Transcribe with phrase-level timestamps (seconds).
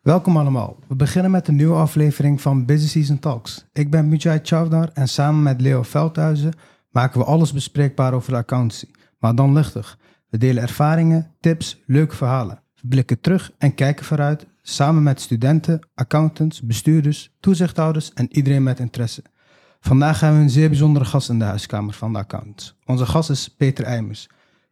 [0.00, 0.76] Welkom allemaal.
[0.88, 3.66] We beginnen met een nieuwe aflevering van Busy Season Talks.
[3.72, 6.52] Ik ben Mujahid Chavdar en samen met Leo Veldhuizen
[6.90, 8.86] maken we alles bespreekbaar over de accountancy.
[9.18, 9.98] Maar dan luchtig.
[10.28, 12.62] We delen ervaringen, tips, leuke verhalen.
[12.74, 18.78] We blikken terug en kijken vooruit samen met studenten, accountants, bestuurders, toezichthouders en iedereen met
[18.78, 19.22] interesse.
[19.80, 22.78] Vandaag hebben we een zeer bijzondere gast in de huiskamer van de accountants.
[22.86, 24.28] Onze gast is Peter Eimers.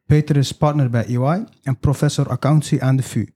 [0.06, 3.26] Peter is partner bij EY en professor accountancy aan de VU.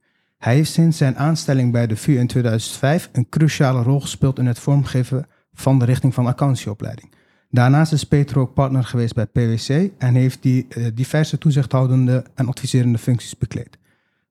[0.42, 4.46] Hij heeft sinds zijn aanstelling bij de VU in 2005 een cruciale rol gespeeld in
[4.46, 7.12] het vormgeven van de richting van accountantieopleiding.
[7.51, 12.48] Daarnaast is Peter ook partner geweest bij PwC en heeft die uh, diverse toezichthoudende en
[12.48, 13.78] adviserende functies bekleed.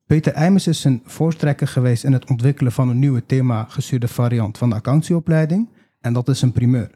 [0.06, 4.70] Peter Eimers is een voortrekker geweest in het ontwikkelen van een nieuwe thema-gestuurde variant van
[4.70, 5.70] de accountantieopleiding
[6.02, 6.90] en dat is een primeur.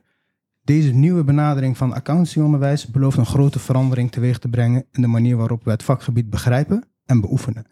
[0.63, 5.37] Deze nieuwe benadering van accountantieonderwijs belooft een grote verandering teweeg te brengen in de manier
[5.37, 7.65] waarop we het vakgebied begrijpen en beoefenen.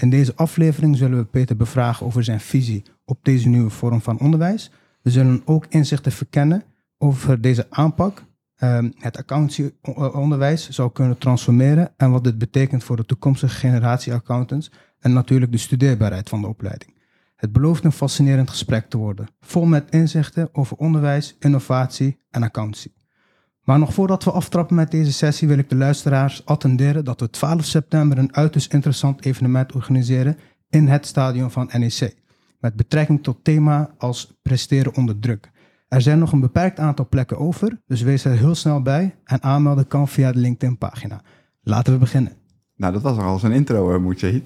[0.00, 4.18] In deze aflevering zullen we Peter bevragen over zijn visie op deze nieuwe vorm van
[4.18, 4.70] onderwijs.
[5.02, 6.62] We zullen ook inzichten verkennen
[6.98, 8.24] over deze aanpak,
[8.62, 14.70] um, het accountantieonderwijs zou kunnen transformeren en wat dit betekent voor de toekomstige generatie accountants
[14.98, 16.98] en natuurlijk de studeerbaarheid van de opleiding.
[17.36, 22.92] Het belooft een fascinerend gesprek te worden, vol met inzichten over onderwijs, innovatie en accountancy.
[23.64, 27.30] Maar nog voordat we aftrappen met deze sessie wil ik de luisteraars attenderen dat we
[27.30, 32.16] 12 september een uiterst interessant evenement organiseren in het stadion van NEC.
[32.60, 35.50] Met betrekking tot thema als presteren onder druk.
[35.88, 39.42] Er zijn nog een beperkt aantal plekken over, dus wees er heel snel bij en
[39.42, 41.22] aanmelden kan via de LinkedIn-pagina.
[41.62, 42.32] Laten we beginnen.
[42.76, 44.42] Nou, dat was al zijn intro, uh, Moetje.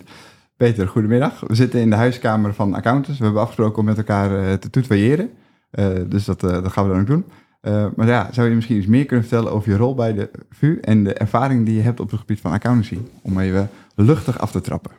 [0.56, 1.40] Peter, goedemiddag.
[1.40, 3.18] We zitten in de huiskamer van accountants.
[3.18, 5.30] We hebben afgesproken om met elkaar uh, te tutoyeren,
[5.72, 7.24] uh, dus dat, dat gaan we dan ook doen.
[7.66, 10.30] Uh, maar ja, zou je misschien iets meer kunnen vertellen over je rol bij de
[10.50, 12.98] VU en de ervaring die je hebt op het gebied van accountancy?
[13.22, 14.90] Om even luchtig af te trappen.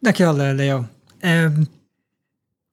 [0.00, 0.86] Dankjewel, Leo.
[1.20, 1.66] Um,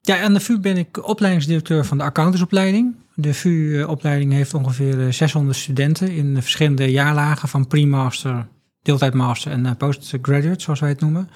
[0.00, 2.94] ja, aan de VU ben ik opleidingsdirecteur van de accountantsopleiding.
[3.14, 8.46] De VU-opleiding heeft ongeveer 600 studenten in verschillende jaarlagen van pre-master,
[8.82, 11.30] deeltijdmaster en postgraduate, zoals wij het noemen.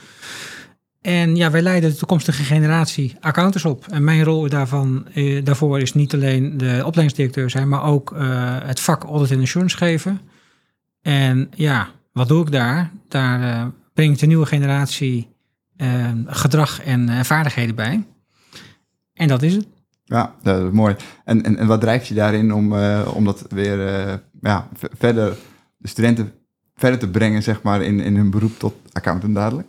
[1.05, 3.87] En ja, wij leiden de toekomstige generatie accountants op.
[3.89, 8.21] En mijn rol daarvan, eh, daarvoor is niet alleen de opleidingsdirecteur zijn, maar ook uh,
[8.63, 10.21] het vak audit en insurance geven.
[11.03, 12.91] En ja, wat doe ik daar?
[13.09, 15.33] Daar uh, breng ik de nieuwe generatie
[16.27, 18.07] gedrag en vaardigheden bij.
[19.15, 19.67] En dat is het.
[20.05, 20.97] Ja, dat is mooi.
[21.25, 23.79] En, en, en wat drijft je daarin om, om dat weer
[24.41, 25.37] ja, verder,
[25.77, 26.33] de studenten
[26.75, 29.69] verder te brengen, zeg maar, in, in hun beroep tot accountant dadelijk?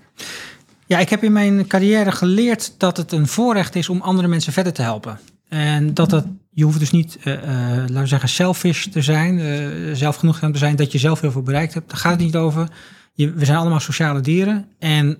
[0.87, 4.53] Ja, ik heb in mijn carrière geleerd dat het een voorrecht is om andere mensen
[4.53, 5.19] verder te helpen.
[5.49, 9.95] En dat dat, je hoeft dus niet, uh, laten we zeggen, selfish te zijn, uh,
[9.95, 11.89] zelf genoeg te zijn dat je zelf heel veel bereikt hebt.
[11.89, 12.67] Daar gaat het niet over.
[13.13, 15.17] Je, we zijn allemaal sociale dieren en,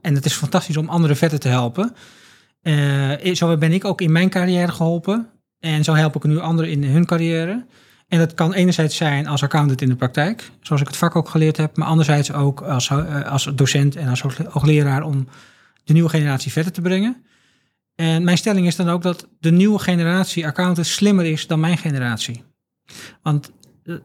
[0.00, 1.94] en het is fantastisch om anderen verder te helpen.
[3.32, 5.28] zo ben ik ook in mijn carrière geholpen
[5.60, 7.64] en zo help ik nu anderen in hun carrière.
[8.08, 11.28] En dat kan enerzijds zijn als accountant in de praktijk, zoals ik het vak ook
[11.28, 15.28] geleerd heb, maar anderzijds ook als, eh, als docent en als hoogleraar om
[15.84, 17.24] de nieuwe generatie verder te brengen.
[17.94, 21.78] En mijn stelling is dan ook dat de nieuwe generatie accountant slimmer is dan mijn
[21.78, 22.42] generatie.
[23.22, 23.52] Want
[23.84, 23.96] uh,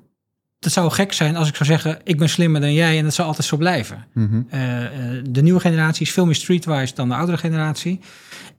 [0.59, 3.13] het zou gek zijn als ik zou zeggen, ik ben slimmer dan jij en dat
[3.13, 4.05] zal altijd zo blijven.
[4.13, 4.45] Mm -hmm.
[4.45, 7.99] uh, de nieuwe generatie is veel meer streetwise dan de oudere generatie.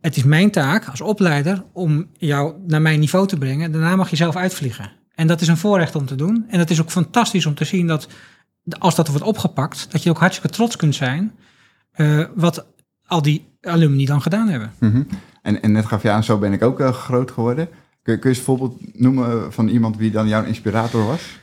[0.00, 3.72] Het is mijn taak als opleider om jou naar mijn niveau te brengen.
[3.72, 5.01] Daarna mag je zelf uitvliegen.
[5.14, 6.44] En dat is een voorrecht om te doen.
[6.48, 8.08] En dat is ook fantastisch om te zien dat
[8.78, 11.32] als dat wordt opgepakt, dat je ook hartstikke trots kunt zijn
[11.96, 12.66] uh, wat
[13.06, 14.72] al die alumni dan gedaan hebben.
[14.78, 15.06] -hmm.
[15.42, 17.68] en, en net gaf je aan, zo ben ik ook uh, groot geworden.
[18.02, 21.40] Kun, kun je eens een voorbeeld noemen van iemand wie dan jouw inspirator was?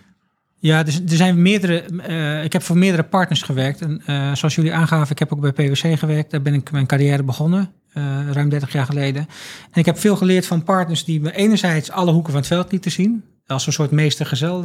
[0.59, 1.85] Ja, dus, er zijn meerdere.
[2.09, 3.81] Uh, ik heb voor meerdere partners gewerkt.
[3.81, 6.31] En uh, zoals jullie aangaven, ik heb ook bij PwC gewerkt.
[6.31, 9.27] Daar ben ik mijn carrière begonnen, uh, ruim 30 jaar geleden.
[9.71, 12.71] En ik heb veel geleerd van partners die me enerzijds alle hoeken van het veld
[12.71, 14.61] lieten zien als een soort meester-gezel,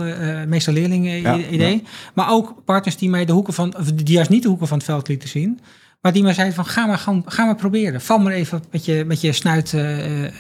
[0.47, 1.83] meester-leerling idee.
[2.15, 4.87] Maar ook partners die mij de hoeken van, die juist niet de hoeken van het
[4.87, 5.61] veld lieten zien.
[6.05, 8.01] Maar die mij zeiden van, ga maar, ga, ga maar proberen.
[8.01, 10.31] Val maar even met je, met je snuit uh, uh,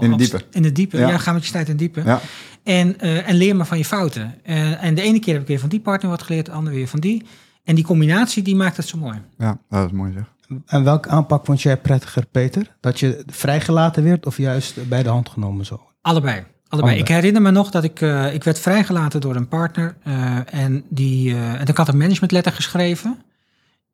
[0.00, 0.42] in de diepe.
[0.50, 1.18] In de diepe, ja.
[1.18, 2.02] ga met je snuit in de diepe.
[2.04, 2.20] Ja.
[2.66, 4.44] En, en leer maar van je fouten.
[4.80, 6.88] en de ene keer heb ik weer van die partner wat geleerd, de andere weer
[6.88, 7.26] van die.
[7.64, 9.20] En die combinatie, die maakt het zo mooi.
[9.38, 10.34] Ja, dat is mooi zeg.
[10.66, 12.76] En welke aanpak vond jij prettiger, Peter?
[12.80, 15.80] Dat je vrijgelaten werd of juist bij de hand genomen zo?
[16.00, 16.44] Allebei.
[16.68, 16.98] Allebei.
[16.98, 19.96] Ik herinner me nog dat ik, uh, ik werd vrijgelaten door een partner.
[20.04, 23.18] Uh, en, die, uh, en ik had een managementletter geschreven.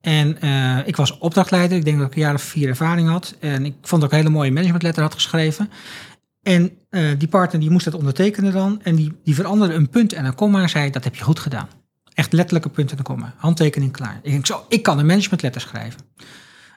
[0.00, 0.36] En
[0.86, 1.76] ik was opdrachtleider.
[1.76, 3.34] Ik denk dat ik een jaar of vier ervaring had.
[3.40, 5.70] En ik vond dat ik een hele mooie managementletter had geschreven.
[6.42, 6.70] En
[7.18, 8.80] die partner die moest dat ondertekenen dan.
[8.82, 11.38] En die, die veranderde een punt en een komma en zei, dat heb je goed
[11.38, 11.68] gedaan.
[12.14, 13.34] Echt letterlijke punt en een komma.
[13.36, 14.20] Handtekening klaar.
[14.22, 16.00] Ik denk zo, ik kan een managementletter schrijven.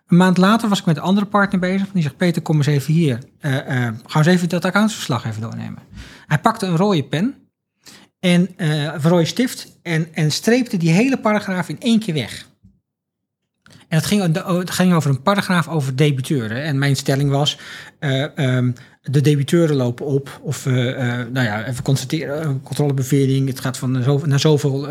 [0.08, 1.88] Een maand later was ik met een andere partner bezig.
[1.94, 3.20] Die zegt, Peter, kom eens even hier.
[3.42, 5.80] Uh, uh, ga eens even dat accountsverslag even doornemen.
[6.28, 7.36] Hij pakte een rode pen
[8.20, 12.48] en een rode stift en, en streepte die hele paragraaf in één keer weg.
[13.88, 16.64] En het ging, het ging over een paragraaf over debiteuren.
[16.64, 17.58] En mijn stelling was,
[18.00, 20.40] uh, um, de debiteuren lopen op.
[20.42, 23.48] Of, uh, nou ja, even constateren, controlebevering.
[23.48, 24.88] Het gaat van zoveel, naar zoveel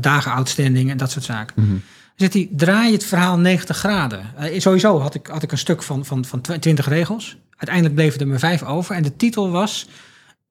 [0.00, 1.54] dagen outstanding en dat soort zaken.
[1.62, 1.82] Mm -hmm.
[2.16, 4.20] Zegt hij, draai het verhaal 90 graden.
[4.56, 7.36] sowieso had ik, had ik een stuk van, van, van 20 regels.
[7.50, 8.94] Uiteindelijk bleven er maar vijf over.
[8.94, 9.88] En de titel was...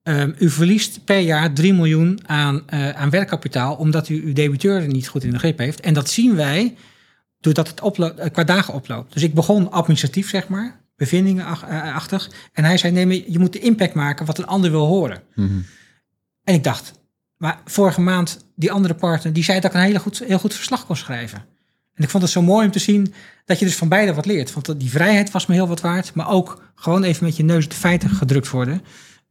[0.07, 3.75] Um, u verliest per jaar 3 miljoen aan, uh, aan werkkapitaal...
[3.75, 5.79] omdat u uw debiteur niet goed in de grip heeft.
[5.79, 6.75] En dat zien wij
[7.45, 9.13] doordat het oploopt, qua dagen oploopt.
[9.13, 12.31] Dus ik begon administratief, zeg maar, bevindingenachtig.
[12.53, 15.21] En hij zei, nee, je moet de impact maken wat een ander wil horen.
[15.35, 15.65] Mm -hmm.
[16.43, 16.91] En ik dacht,
[17.37, 20.53] maar vorige maand, die andere partner, die zei dat ik een hele goed, heel goed
[20.53, 21.45] verslag kon schrijven.
[21.93, 23.13] En ik vond het zo mooi om te zien
[23.45, 24.53] dat je dus van beide wat leert.
[24.53, 27.69] Want die vrijheid was me heel wat waard, maar ook gewoon even met je neus
[27.69, 28.81] de feiten gedrukt worden.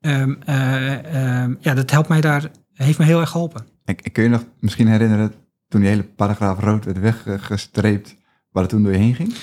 [0.01, 3.67] Um, uh, um, ja, dat helpt mij daar, heeft me heel erg geholpen.
[3.85, 5.35] Ik, kun je nog misschien herinneren
[5.69, 8.17] toen die hele paragraaf rood werd weggestreept,
[8.51, 9.35] waar het toen door je heen ging?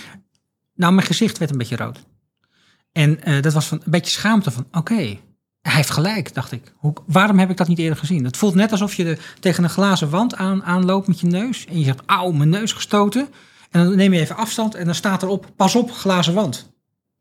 [0.73, 2.03] Nou, mijn gezicht werd een beetje rood.
[2.91, 5.21] En uh, dat was van een beetje schaamte van, oké, okay,
[5.61, 6.73] hij heeft gelijk, dacht ik.
[6.75, 8.23] Hoe, waarom heb ik dat niet eerder gezien?
[8.23, 11.65] Het voelt net alsof je de, tegen een glazen wand aan, aanloopt met je neus.
[11.65, 13.27] En je zegt, auw, mijn neus gestoten.
[13.71, 16.69] En dan neem je even afstand en dan staat erop, pas op, glazen wand.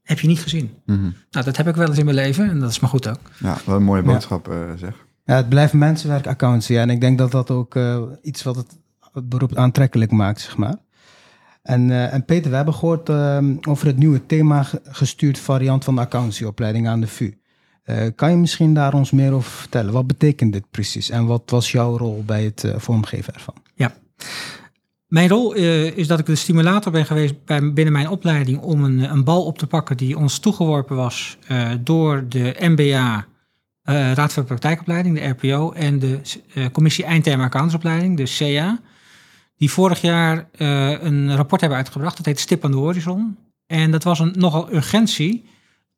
[0.02, 0.74] Heb je niet gezien.
[0.86, 1.14] Mm -hmm.
[1.30, 3.30] Nou, dat heb ik wel eens in mijn leven en dat is maar goed ook.
[3.38, 4.52] Ja, wel een mooie boodschap ja.
[4.52, 4.94] uh, zeg.
[5.24, 6.76] Ja, het blijft mensenwerk accountancy.
[6.76, 8.78] En ik denk dat dat ook uh, iets wat het,
[9.12, 10.76] het beroep aantrekkelijk maakt, zeg maar.
[11.62, 13.10] En, uh, en Peter, we hebben gehoord
[13.68, 17.34] over het nieuwe thema gestuurd variant van de accountancyopleiding aan de VU.
[17.84, 19.92] Uh, kan je misschien daar ons meer over vertellen?
[19.92, 23.54] Wat betekent dit precies en wat was jouw rol bij het uh, vormgeven ervan?
[23.74, 23.94] Ja,
[25.06, 29.10] mijn rol is dat ik de stimulator ben geweest bij, binnen mijn opleiding om een,
[29.10, 31.38] een bal op te pakken die ons toegeworpen was
[31.80, 33.26] door de MBA,
[33.82, 36.20] Raad voor de Praktijkopleiding, de RPO, en de
[36.72, 38.80] Commissie Eindtermen Accountsopleiding, de CA.
[39.60, 42.16] Die vorig jaar een rapport hebben uitgebracht.
[42.16, 43.36] Dat heet Stip aan de Horizon.
[43.66, 45.44] En dat was een nogal urgentie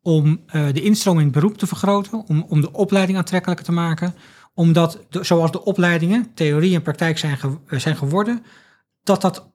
[0.01, 3.73] om uh, de instroom in het beroep te vergroten, om, om de opleiding aantrekkelijker te
[3.73, 4.15] maken.
[4.55, 8.43] Omdat, zoals de opleidingen, theorie en praktijk zijn, ge, zijn geworden,
[9.03, 9.53] dat dat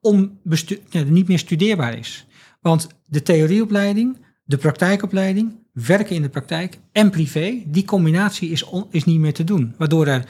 [0.90, 2.28] ja, niet meer studeerbaar is.
[2.62, 9.04] Want de theorieopleiding, de praktijkopleiding, werken in de praktijk en privé, die combinatie is, is
[9.04, 9.76] niet meer te doen.
[9.78, 10.30] Waardoor er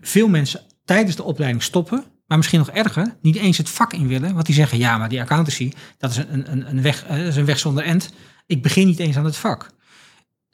[0.00, 4.08] veel mensen tijdens de opleiding stoppen, maar misschien nog erger, niet eens het vak in
[4.08, 4.34] willen.
[4.34, 7.36] Want die zeggen, ja, maar die accountancy, dat is een, een, een, weg, dat is
[7.36, 8.12] een weg zonder end.
[8.46, 9.70] Ik begin niet eens aan het vak.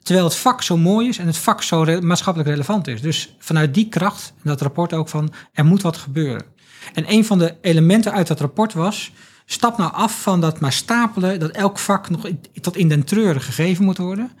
[0.03, 3.01] Terwijl het vak zo mooi is en het vak zo maatschappelijk relevant is.
[3.01, 6.45] Dus vanuit die kracht, dat rapport ook van, er moet wat gebeuren.
[6.93, 9.11] En een van de elementen uit dat rapport was,
[9.45, 12.27] stap nou af van dat maar stapelen, dat elk vak nog
[12.61, 14.31] tot in den treuren gegeven moet worden.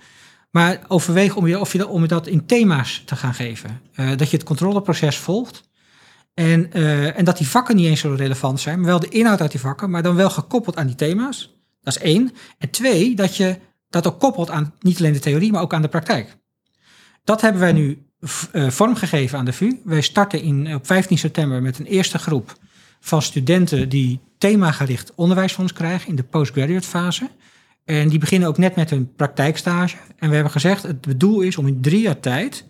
[0.51, 3.81] Maar overweeg om je, of je, om je dat in thema's te gaan geven.
[3.95, 5.63] Uh, dat je het controleproces volgt.
[6.33, 9.41] En, uh, en dat die vakken niet eens zo relevant zijn, maar wel de inhoud
[9.41, 11.55] uit die vakken, maar dan wel gekoppeld aan die thema's.
[11.81, 12.31] Dat is één.
[12.57, 13.57] En twee, dat je
[13.89, 16.37] dat ook koppelt aan niet alleen de theorie, maar ook aan de praktijk.
[17.23, 18.05] Dat hebben wij nu
[18.53, 19.79] uh, vormgegeven aan de VU.
[19.83, 22.57] Wij starten in, op 15 september met een eerste groep
[22.99, 27.29] van studenten die themagericht onderwijs van ons krijgen in de postgraduate fase.
[27.85, 29.97] En die beginnen ook net met hun praktijkstage.
[30.17, 32.65] En we hebben gezegd, het doel is om in drie jaar tijd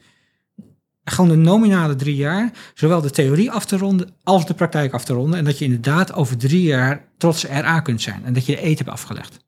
[1.04, 5.06] gewoon de nominale drie jaar, zowel de theorie af te ronden als de praktijk af
[5.06, 5.40] te ronden.
[5.40, 8.66] En dat je inderdaad over drie jaar trots RA kunt zijn en dat je de
[8.66, 9.40] eet hebt afgelegd.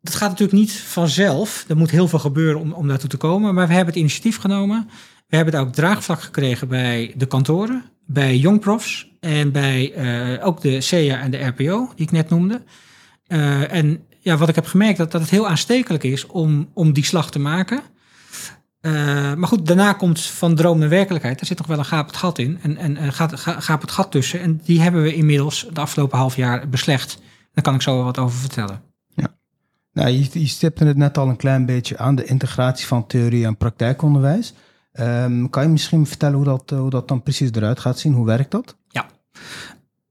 [0.00, 1.64] Dat gaat natuurlijk niet vanzelf.
[1.68, 3.54] Er moet heel veel gebeuren om, om daartoe te komen.
[3.54, 4.88] Maar we hebben het initiatief genomen.
[5.28, 9.92] We hebben daar ook draagvlak gekregen bij de kantoren, bij jongprofs en bij
[10.36, 12.62] uh, ook de CEA en de RPO, die ik net noemde.
[13.28, 16.92] Uh, en ja, wat ik heb gemerkt, dat, dat het heel aanstekelijk is om, om
[16.92, 17.80] die slag te maken.
[18.86, 18.92] Uh,
[19.34, 21.38] maar goed, daarna komt van droom naar werkelijkheid.
[21.38, 22.58] Daar zit nog wel een gaap het gat in.
[22.62, 24.40] En, en uh, gaat, ga, gaap het gat tussen.
[24.40, 27.18] En die hebben we inmiddels de afgelopen half jaar beslecht.
[27.52, 28.82] Daar kan ik zo wat over vertellen.
[29.14, 29.34] Ja.
[29.92, 32.14] Nou, je, je stipte het net al een klein beetje aan.
[32.14, 34.54] De integratie van theorie en praktijkonderwijs.
[34.92, 38.12] Um, kan je misschien vertellen hoe dat, hoe dat dan precies eruit gaat zien?
[38.12, 38.76] Hoe werkt dat?
[38.88, 39.06] Ja.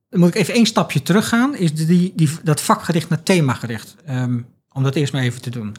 [0.09, 1.55] Dan moet ik even één stapje teruggaan.
[1.55, 3.95] Is die, die, dat vakgericht naar themagericht.
[4.09, 5.75] Um, om dat eerst maar even te doen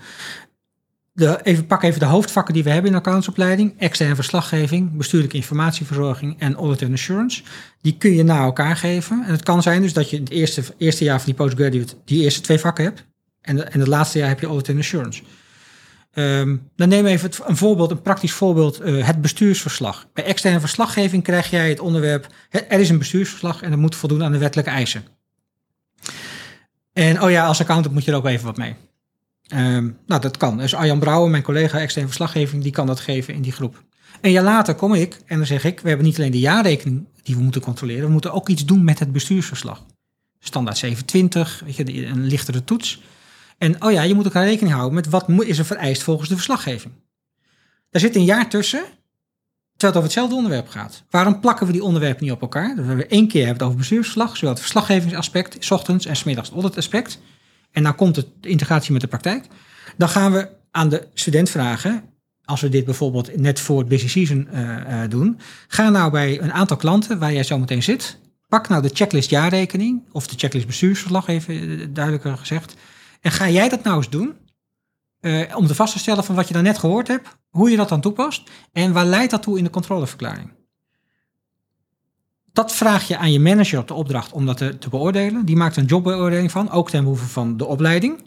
[1.43, 3.75] even, pak even de hoofdvakken die we hebben in accountsopleiding.
[3.79, 7.43] Externe verslaggeving, bestuurlijke informatieverzorging en audit and assurance.
[7.81, 9.25] Die kun je na elkaar geven.
[9.27, 12.23] En het kan zijn dus dat je het eerste, eerste jaar van die postgraduate die
[12.23, 13.05] eerste twee vakken hebt.
[13.41, 15.23] En, en het laatste jaar heb je audit and assurance.
[16.15, 20.07] Um, dan neem even het, een voorbeeld, een praktisch voorbeeld, uh, het bestuursverslag.
[20.13, 24.23] Bij externe verslaggeving krijg jij het onderwerp, er is een bestuursverslag en dat moet voldoen
[24.25, 25.05] aan de wettelijke eisen.
[26.93, 28.75] En oh ja, als accountant moet je er ook even wat mee.
[29.47, 30.59] Ehm, nou, dat kan.
[30.59, 33.83] Dus Arjan Brouwer, mijn collega externe verslaggeving, die kan dat geven in die groep.
[34.21, 37.05] Een jaar later kom ik en dan zeg ik, we hebben niet alleen de jaarrekening
[37.23, 39.85] die we moeten controleren, we moeten ook iets doen met het bestuursverslag.
[40.39, 43.03] Standaard 27, weet je, een lichtere toets.
[43.59, 46.35] En oh ja, je moet ook rekening houden met wat is er vereist volgens de
[46.35, 46.95] verslaggeving.
[47.91, 48.95] Daar zit een jaar tussen, terwijl
[49.77, 51.03] het over hetzelfde onderwerp gaat.
[51.11, 52.77] Waarom plakken we die onderwerpen niet op elkaar?
[52.77, 56.49] We hebben één keer hebben het over bestuursverslag, zowel het verslaggevingsaspect, ochtends en s middags
[56.49, 57.19] het auditaspect.
[57.75, 59.47] En dan komt de integratie met de praktijk.
[59.97, 62.05] Dan gaan we aan de student vragen,
[62.45, 65.39] als we dit bijvoorbeeld net voor het busy season uh, uh, doen,
[65.69, 69.31] ga nou bij een aantal klanten waar jij zo meteen zit, pak nou de checklist
[69.31, 72.75] jaarrekening of de checklist bestuursverslag, even duidelijker gezegd,
[73.21, 74.37] en ga jij dat nou eens doen
[75.55, 77.89] om te vast te stellen van wat je dan net gehoord hebt, hoe je dat
[77.89, 80.53] dan toepast en waar leidt dat toe in de controleverklaring.
[82.55, 85.45] Dat vraag je aan je manager op de opdracht om dat te, beoordelen.
[85.45, 88.23] Die maakt een jobbeoordeling van, ook ten behoeve van de opleiding.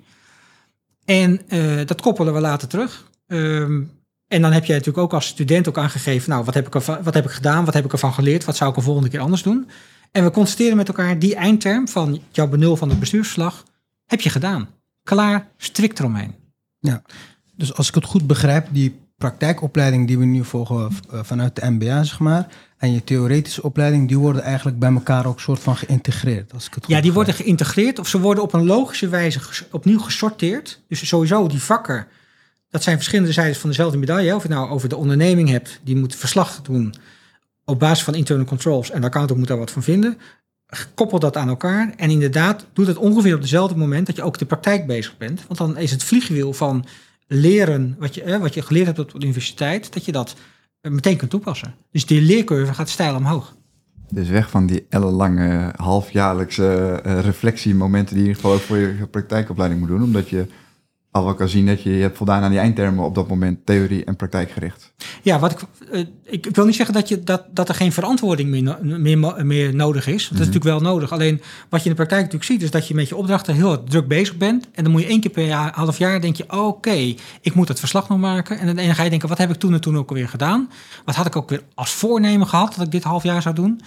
[1.06, 1.42] En
[1.86, 3.10] dat koppelen we later terug.
[3.28, 6.74] Um, en dan heb jij natuurlijk ook als student ook aangegeven, nou, wat heb, ik
[6.84, 9.20] wat heb ik gedaan, wat heb ik ervan geleerd, wat zou ik een volgende keer
[9.20, 9.70] anders doen?
[10.12, 13.64] En we constateren met elkaar die eindterm van jouw benul van het bestuursverslag,
[14.06, 14.70] heb je gedaan.
[15.04, 16.36] Klaar, strikt eromheen.
[16.80, 17.02] Ja,
[17.56, 21.70] dus als ik het goed begrijp, die praktijkopleiding die we nu volgen eh, vanuit de
[21.70, 22.48] MBA, zeg maar,
[22.78, 26.54] en je theoretische opleiding, die worden eigenlijk bij elkaar ook soort van geïntegreerd.
[26.54, 29.40] Als ik het ja, die worden geïntegreerd of ze worden op een logische wijze
[29.72, 30.82] opnieuw gesorteerd.
[30.88, 32.08] Dus sowieso die vakken
[32.70, 34.36] dat zijn verschillende zijdes van dezelfde medaille.
[34.36, 36.94] Of je nou over de onderneming hebt, die moet verslag doen
[37.66, 40.18] op basis van internal controls en de accountant moet daar wat van vinden.
[40.94, 44.38] Koppel dat aan elkaar en inderdaad doe het ongeveer op dezelfde moment dat je ook
[44.38, 45.44] de praktijk bezig bent.
[45.48, 46.86] Want dan is het vliegwiel van
[47.28, 50.36] leren wat je, wat je geleerd hebt op de universiteit, dat je dat
[50.82, 51.76] meteen kunt toepassen.
[51.92, 53.56] Dus die leercurve gaat stijl omhoog.
[54.10, 58.78] Dus weg van die ellenlange halfjaarlijkse uh, reflectiemomenten die je in ieder geval ook voor
[58.78, 60.46] je praktijkopleiding moet doen, omdat je
[61.12, 64.04] al kan zien dat je, je hebt voldaan aan die eindtermen op dat moment theorie
[64.04, 64.94] en praktijkgericht.
[65.22, 65.60] Ja, wat ik,
[65.92, 69.46] uh, ik, ik, wil niet zeggen dat, je, dat, dat er geen verantwoording meer, meer,
[69.46, 70.14] meer nodig is.
[70.14, 70.38] Dat is mm -hmm.
[70.38, 71.12] natuurlijk wel nodig.
[71.12, 73.84] Alleen wat je in de praktijk natuurlijk ziet, is dat je met je opdrachten heel
[73.84, 74.68] druk bezig bent.
[74.72, 77.54] En dan moet je één keer per jaar, half jaar denk je, oké, okay, ik
[77.54, 78.60] moet het verslag nog maken.
[78.60, 80.70] En dan, ga je denken, wat heb ik toen en toen ook alweer gedaan?
[81.06, 83.82] Wat had ik ook weer als voornemen gehad dat ik dit half jaar zou doen?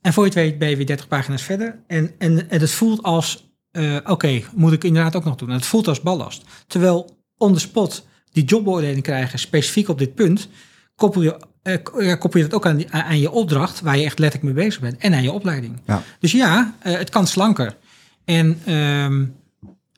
[0.00, 1.78] En voor je het weet ben je weer 30 pagina's verder.
[1.86, 5.48] En, en, en het voelt als uh, oké, okay, moet ik inderdaad ook nog doen.
[5.48, 6.44] En het voelt als ballast.
[6.66, 10.48] Terwijl on the spot die jobbeoordeling krijgen, specifiek op dit punt,
[10.94, 14.18] koppel je, uh, koppel je dat ook aan, die, aan je opdracht, waar je echt
[14.18, 15.80] letterlijk mee bezig bent, en aan je opleiding.
[15.86, 16.02] Ja.
[16.20, 17.76] Dus ja, uh, het kan slanker.
[18.24, 19.34] En, um,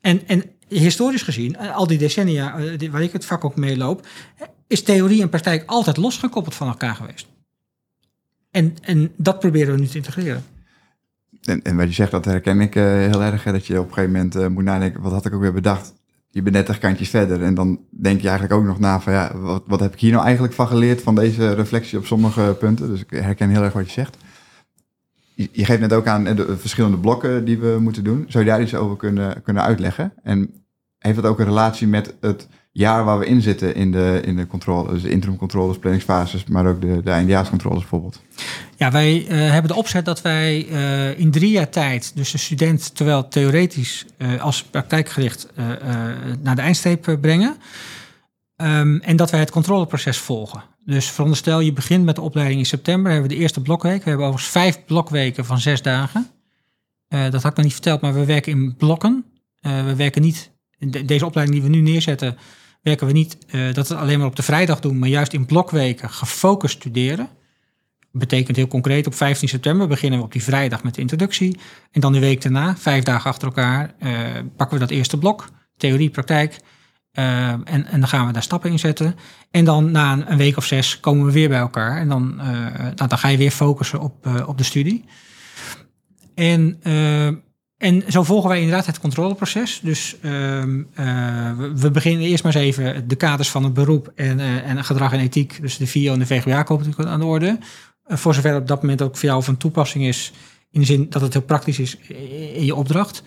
[0.01, 2.59] en, en historisch gezien, al die decennia
[2.91, 4.07] waar ik het vak ook meeloop,
[4.67, 7.27] is theorie en praktijk altijd losgekoppeld van elkaar geweest.
[8.51, 10.45] En, en dat proberen we nu te integreren.
[11.45, 13.45] En, en wat je zegt, dat herken ik uh, heel erg.
[13.45, 15.53] Hè, dat je op een gegeven moment uh, moet nadenken, wat had ik ook weer
[15.53, 15.95] bedacht?
[16.31, 17.43] Je bent net kantjes verder.
[17.43, 20.13] En dan denk je eigenlijk ook nog na van, ja, wat, wat heb ik hier
[20.13, 22.89] nou eigenlijk van geleerd van deze reflectie op sommige punten?
[22.89, 24.17] Dus ik herken heel erg wat je zegt.
[25.35, 28.25] Je, je geeft net ook aan de verschillende blokken die we moeten doen.
[28.29, 30.13] Zou je daar iets over kunnen, kunnen uitleggen?
[30.23, 30.65] En
[30.99, 34.37] heeft dat ook een relatie met het jaar waar we in zitten in de, in
[34.37, 38.21] de controle, dus interim controles, planningsfases, maar ook de, de eindjaarscontroles bijvoorbeeld?
[38.77, 42.39] Ja, wij uh, hebben de opzet dat wij uh, in drie jaar tijd, dus de
[42.39, 45.49] student terwijl theoretisch uh, als praktijkgericht
[46.43, 47.57] naar de eindstreep brengen.
[48.57, 50.63] Um, en dat wij het controleproces volgen.
[50.85, 54.03] Dus veronderstel je begint met de opleiding in september, hebben we de eerste blokweek.
[54.03, 56.27] We hebben overigens vijf blokweken van zes dagen.
[57.09, 59.25] dat had ik nog niet verteld, maar we werken in blokken.
[59.61, 62.37] we werken niet, de, deze opleiding die we nu neerzetten,
[62.85, 65.33] werken we niet uh, dat we het alleen maar op de vrijdag doen, maar juist
[65.33, 67.29] in blokweken gefocust studeren.
[68.13, 71.59] Betekent heel concreet, op 15 september beginnen we op die vrijdag met de introductie.
[71.91, 74.11] En dan de week daarna, vijf dagen achter elkaar, uh,
[74.57, 76.57] pakken we dat eerste blok, theorie, praktijk.
[77.19, 79.17] Uh, en, en dan gaan we daar stappen in zetten.
[79.51, 81.97] En dan na een, een week of zes komen we weer bij elkaar.
[81.97, 85.05] En dan, nou, dan ga je weer focussen op, op de studie.
[86.35, 86.81] En
[87.85, 89.81] en zo volgen wij inderdaad het controleproces.
[89.83, 90.65] Dus uh, uh,
[91.75, 95.13] we beginnen eerst maar eens even de kaders van het beroep en, uh, en gedrag
[95.13, 95.61] en ethiek.
[95.61, 97.59] Dus de VIO en de VGBA komen natuurlijk aan de orde.
[98.07, 100.33] Uh, voor zover op dat moment ook voor jou van toepassing is.
[100.71, 101.97] In de zin dat het heel praktisch is
[102.55, 103.23] in je opdracht.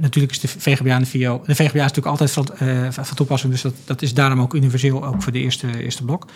[0.00, 1.42] natuurlijk is de VGBA en de VIO...
[1.46, 2.48] De VGBA is natuurlijk altijd van,
[2.90, 3.52] van toepassing.
[3.52, 6.26] Dus dat, dat is daarom ook universeel, ook voor de eerste, eerste blok.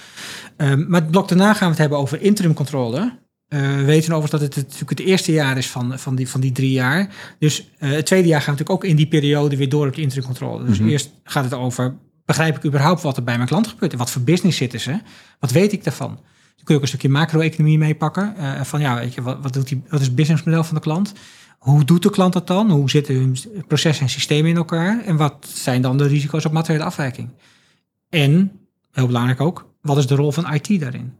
[0.57, 3.23] Ehm, maar het blok daarna gaan we het hebben over interim controle.
[3.49, 6.41] Uh, we weten overigens dat het, natuurlijk het eerste jaar is van, van, die, van
[6.41, 7.15] die drie jaar.
[7.39, 10.03] Dus uh, het tweede jaar gaat natuurlijk ook in die periode weer door op de
[10.03, 10.65] interimcontrole.
[10.65, 10.93] Dus mm -hmm.
[10.93, 13.93] eerst gaat het over, begrijp ik überhaupt wat er bij mijn klant gebeurt?
[13.93, 14.99] En wat voor business zitten ze?
[15.39, 16.09] Wat weet ik daarvan?
[16.09, 18.35] Dan kun je ook een stukje macro-economie meepakken.
[18.39, 20.81] Uh, van ja, weet je, wat, wat, doet die, wat is het businessmodel van de
[20.81, 21.13] klant?
[21.65, 22.71] hoe doet de klant dat dan?
[22.71, 23.37] Hoe zitten hun
[23.67, 25.05] processen en systemen in elkaar?
[25.05, 27.29] En wat zijn dan de risico's op materiële afwijking?
[28.09, 28.53] En,
[28.93, 31.15] heel belangrijk ook, wat is de rol van IT daarin?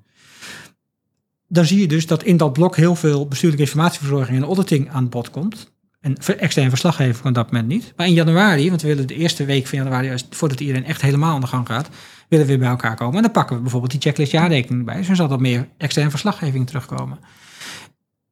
[1.55, 5.09] Dan zie je dus dat in dat blok heel veel bestuurlijke informatieverzorging en auditing aan
[5.09, 5.73] bod komt.
[6.01, 7.93] En externe verslaggeving kan dat moment niet.
[7.97, 11.35] Maar in januari, want we willen de eerste week van januari, voordat iedereen echt helemaal
[11.35, 11.89] aan de gang gaat,
[12.29, 13.17] willen we weer bij elkaar komen.
[13.17, 14.97] En dan pakken we bijvoorbeeld die checklist jaarrekening bij.
[14.97, 17.19] Dus zal dat meer externe verslaggeving terugkomen.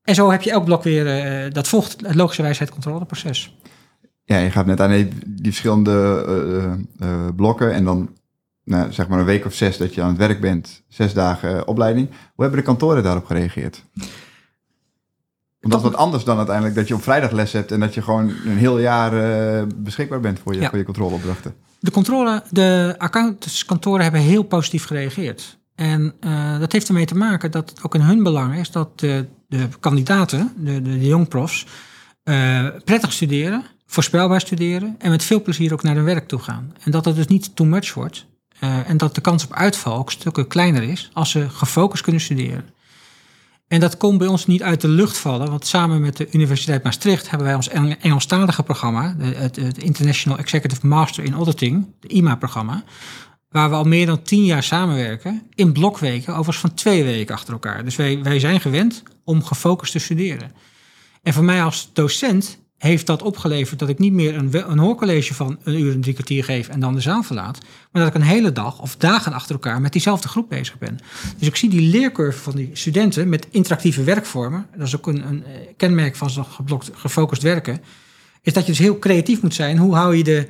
[0.03, 3.57] En zo heb je elk blok weer, uh, dat volgt het logische wijsheid controleproces.
[4.25, 6.25] Ja, je gaat net aan die, verschillende
[7.01, 8.11] uh, uh, blokken en dan
[8.65, 11.69] nou, zeg maar een week of zes dat je aan het werk bent, zes dagen
[11.69, 12.09] opleiding.
[12.09, 13.85] Hoe hebben de kantoren daarop gereageerd?
[15.61, 17.95] Want dat is wat anders dan uiteindelijk dat je op vrijdag les hebt en dat
[17.95, 20.69] je gewoon een heel jaar beschikbaar bent voor je, ja.
[20.69, 21.55] voor je controleopdrachten.
[21.81, 25.59] De controle, de accountantskantoren hebben heel positief gereageerd.
[25.75, 29.01] En uh, dat heeft ermee te maken dat het ook in hun belang is dat
[29.01, 31.67] de, de kandidaten, de, de, de jongprofs,
[32.25, 36.73] uh, prettig studeren, voorspelbaar studeren en met veel plezier ook naar hun werk toe gaan.
[36.85, 38.27] En dat het dus niet too much wordt.
[38.65, 42.21] Uh, en dat de kans op uitval ook stukken kleiner is als ze gefocust kunnen
[42.21, 42.65] studeren.
[43.69, 46.83] En dat komt bij ons niet uit de lucht vallen, want samen met de Universiteit
[46.83, 47.69] Maastricht hebben wij ons
[48.01, 52.85] Engelstalige programma, het, het International Executive Master in Auditing, de IMA-programma,
[53.49, 57.53] waar we al meer dan tien jaar samenwerken, in blokweken, overigens van twee weken achter
[57.53, 57.85] elkaar.
[57.85, 60.53] Dus wij, wij zijn gewend om gefocust te studeren.
[61.23, 65.35] En voor mij als docent heeft dat opgeleverd dat ik niet meer een, een hoorcollege
[65.35, 67.59] van een uur en drie kwartier geef en dan de zaal verlaat,
[67.93, 70.99] maar dat ik een hele dag of dagen achter elkaar met diezelfde groep bezig ben.
[71.39, 75.27] Dus ik zie die leercurve van die studenten met interactieve werkvormen, dat is ook een,
[75.29, 75.45] een
[75.77, 76.45] kenmerk van zo'n
[76.93, 77.81] gefocust werken,
[78.43, 79.79] is dat je dus heel creatief moet zijn.
[79.79, 80.49] Hoe hou je de,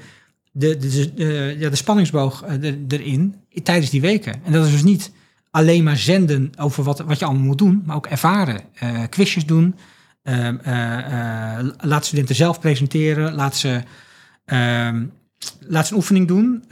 [0.52, 4.44] de, de, ja, de spanningsboog eh, erin tijdens die weken.
[4.44, 5.12] En dat is dus niet
[5.50, 8.60] alleen maar zenden over wat, wat je allemaal moet doen, maar ook ervaren.
[8.82, 9.74] Uh, quizjes doen,
[10.22, 13.82] uh, uh, laat studenten zelf presenteren, laat ze,
[14.44, 15.04] ehm,
[15.60, 16.64] laat ze een oefening doen.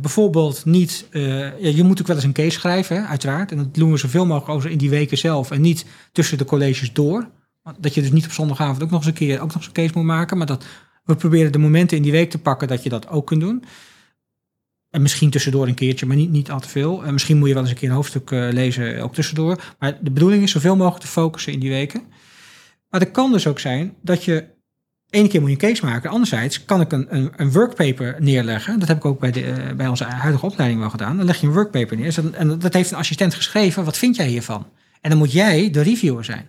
[0.00, 3.50] bijvoorbeeld niet, ja, je moet ook wel eens een case schrijven, hè, uiteraard.
[3.50, 6.44] En dat doen we zoveel mogelijk over in die weken zelf en niet tussen de
[6.44, 7.28] colleges door.
[7.78, 9.72] Dat je dus niet op zondagavond ook nog eens een keer ook nog eens een
[9.72, 10.64] case moet maken, maar dat
[11.04, 13.64] we proberen de momenten in die week te pakken dat je dat ook kunt doen.
[14.90, 17.04] En misschien tussendoor een keertje, maar niet, niet al te veel.
[17.04, 19.74] En misschien moet je wel eens een keer een hoofdstuk lezen, ook tussendoor.
[19.78, 22.02] Maar de bedoeling is zoveel mogelijk te focussen in die weken.
[22.94, 24.44] Maar het kan dus ook zijn dat je
[25.10, 26.10] ene keer moet je een case maken.
[26.10, 28.78] Anderzijds kan ik een, een, een workpaper neerleggen.
[28.78, 31.16] Dat heb ik ook bij, de, uh, bij onze huidige opleiding wel gedaan.
[31.16, 32.34] Dan leg je een workpaper neer.
[32.34, 33.84] En dat heeft een assistent geschreven.
[33.84, 34.66] Wat vind jij hiervan?
[35.00, 36.46] En dan moet jij de reviewer zijn.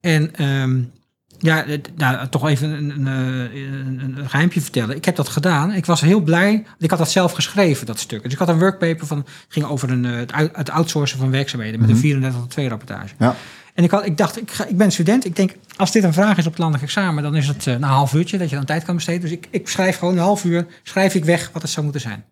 [0.00, 0.92] En um,
[1.38, 1.64] ja,
[1.96, 4.96] nou, toch even een, een, een, een, geheimpje vertellen.
[4.96, 5.72] Ik heb dat gedaan.
[5.72, 6.64] Ik was heel blij.
[6.78, 8.22] Ik had dat zelf geschreven, dat stuk.
[8.22, 9.26] Dus ik had een workpaper van.
[9.48, 10.04] ging over een,
[10.52, 11.80] het outsourcen van werkzaamheden.
[11.80, 12.22] met mm -hmm.
[12.24, 13.14] een 34-2 rapportage.
[13.18, 13.36] Ja.
[13.74, 15.24] En ik, had, ik dacht, ik, ga, ik ben student.
[15.24, 17.22] Ik denk, als dit een vraag is op het landelijk examen.
[17.22, 19.20] dan is het uh, na een half uurtje dat je dan tijd kan besteden.
[19.20, 20.66] Dus ik, ik schrijf gewoon een half uur.
[20.82, 22.24] schrijf ik weg wat het zou moeten zijn.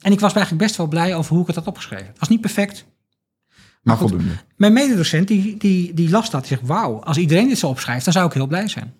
[0.00, 2.06] En ik was eigenlijk best wel blij over hoe ik het had opgeschreven.
[2.06, 2.84] Het was niet perfect.
[3.82, 4.32] Maar voldoende.
[4.56, 6.40] Mijn mededocent die, die, die las dat.
[6.40, 8.94] Die zegt, wauw, als iedereen dit zo opschrijft, dan zou ik heel blij zijn.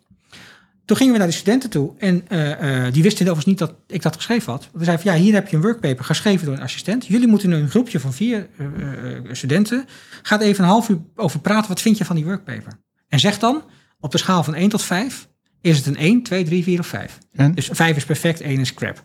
[0.86, 3.74] Toen gingen we naar de studenten toe en uh, uh, die wisten overigens niet dat
[3.86, 4.68] ik dat geschreven had.
[4.72, 7.06] We zeiden van, ja, hier heb je een workpaper geschreven door een assistent.
[7.06, 9.86] Jullie moeten een groepje van vier uh, studenten.
[10.22, 11.68] Gaat even een half uur over praten.
[11.68, 12.80] Wat vind je van die workpaper?
[13.08, 13.62] En zeg dan,
[14.00, 15.28] op de schaal van 1 tot 5,
[15.60, 17.18] is het een 1, 2, 3, 4 of 5?
[17.32, 17.54] En?
[17.54, 19.02] Dus 5 is perfect, 1 is crap.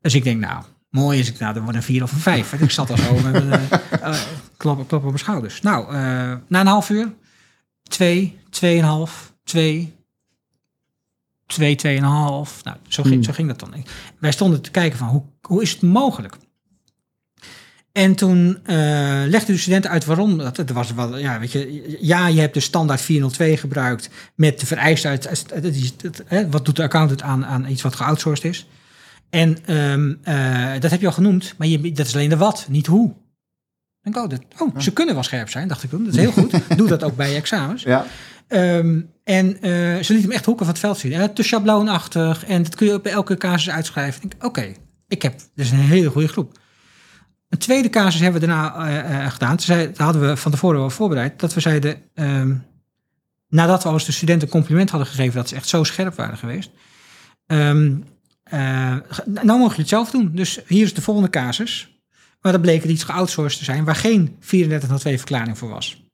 [0.00, 2.52] Dus ik denk, nou, mooi is ik, nou, dan wordt een 4 of een 5.
[2.52, 3.68] ik zat al zo met mijn
[4.56, 5.62] klap, klap op mijn schouders.
[5.62, 5.92] Nou,
[6.46, 7.12] na een half uur,
[7.82, 9.95] twee, tweeënhalf, twee,
[11.46, 12.64] twee, tweeënhalf.
[12.64, 13.24] Nou, zo ging, hmm.
[13.24, 13.84] zo ging dat dan.
[14.18, 16.36] Wij stonden te kijken van, hoe, hoe is het mogelijk?
[17.92, 18.76] En toen uh,
[19.26, 20.38] legden de studenten uit waarom.
[20.38, 24.60] Dat, dat was wel, ja, weet je, ja, je hebt de standaard 402 gebruikt met
[24.60, 25.46] de vereisten uit.
[26.50, 28.66] Wat doet de accountant aan, aan iets wat geoutsourced is?
[29.30, 32.66] En um, uh, dat heb je al genoemd, maar je, dat is alleen de wat,
[32.68, 33.14] niet hoe.
[34.02, 36.04] En oh, dat, oh ze kunnen wel scherp zijn, dacht ik toen.
[36.04, 36.52] Dat is heel goed.
[36.78, 37.82] Doe dat ook bij je examens.
[37.82, 38.06] Ja.
[38.48, 41.12] Um, en uh, ze liet hem echt hoeken van het veld zien.
[41.12, 42.44] En te schabloonachtig.
[42.44, 44.30] En dat kun je bij elke casus uitschrijven.
[44.40, 44.72] Oké,
[45.08, 45.38] ik heb.
[45.38, 46.58] Dit is een hele goede groep.
[47.48, 49.56] Een tweede casus hebben we daarna uh, uh, gedaan.
[49.56, 51.40] Toen hadden we van tevoren wel voorbereid.
[51.40, 52.02] Dat we zeiden.
[52.14, 52.64] Um,
[53.48, 55.34] nadat we als de studenten compliment hadden gegeven.
[55.34, 56.70] dat ze echt zo scherp waren geweest.
[57.46, 58.04] Um,
[59.24, 60.30] nou mogen je het zelf doen.
[60.34, 62.00] Dus hier is de volgende casus.
[62.40, 66.05] Maar dat bleek iets geoutsourced te zijn waar geen 3402 verklaring voor was.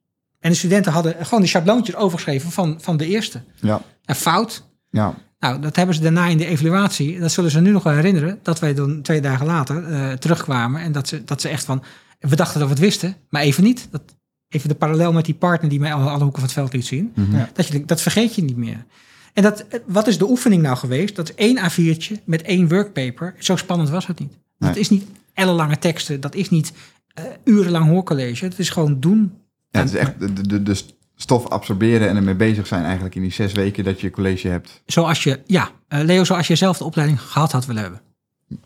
[0.43, 3.41] En de studenten hadden gewoon die schabloontjes overgeschreven van, van de eerste.
[3.59, 3.81] Ja.
[4.05, 4.63] En fout.
[4.89, 5.13] Ja.
[5.39, 8.39] Nou, dat hebben ze daarna in de evaluatie, dat zullen ze nu nog wel herinneren,
[8.41, 11.83] dat wij dan twee dagen later uh, terugkwamen en dat ze, dat ze echt van,
[12.19, 13.87] we dachten dat we het wisten, maar even niet.
[13.91, 14.01] Dat,
[14.49, 16.85] even de parallel met die partner die mij alle, alle hoeken van het veld liet
[16.85, 17.11] zien.
[17.15, 17.35] Mhm.
[17.35, 17.49] Ja.
[17.53, 18.85] Dat, je, dat vergeet je niet meer.
[19.33, 21.15] En dat, wat is de oefening nou geweest?
[21.15, 23.35] Dat is één A4'tje met één workpaper.
[23.39, 24.33] Zo spannend was het niet.
[24.57, 26.21] Dat is niet ellenlange teksten.
[26.21, 26.73] Dat is niet
[27.13, 28.45] eh, urenlang hoorcollege.
[28.45, 29.33] Het is gewoon doen.
[29.73, 30.83] Ja, het is echt de, de, de
[31.15, 34.81] stof absorberen en ermee bezig zijn eigenlijk in die zes weken dat je college hebt.
[34.85, 38.01] Zoals je, ja, eh, Leo, zoals je zelf de opleiding gehad had willen hebben.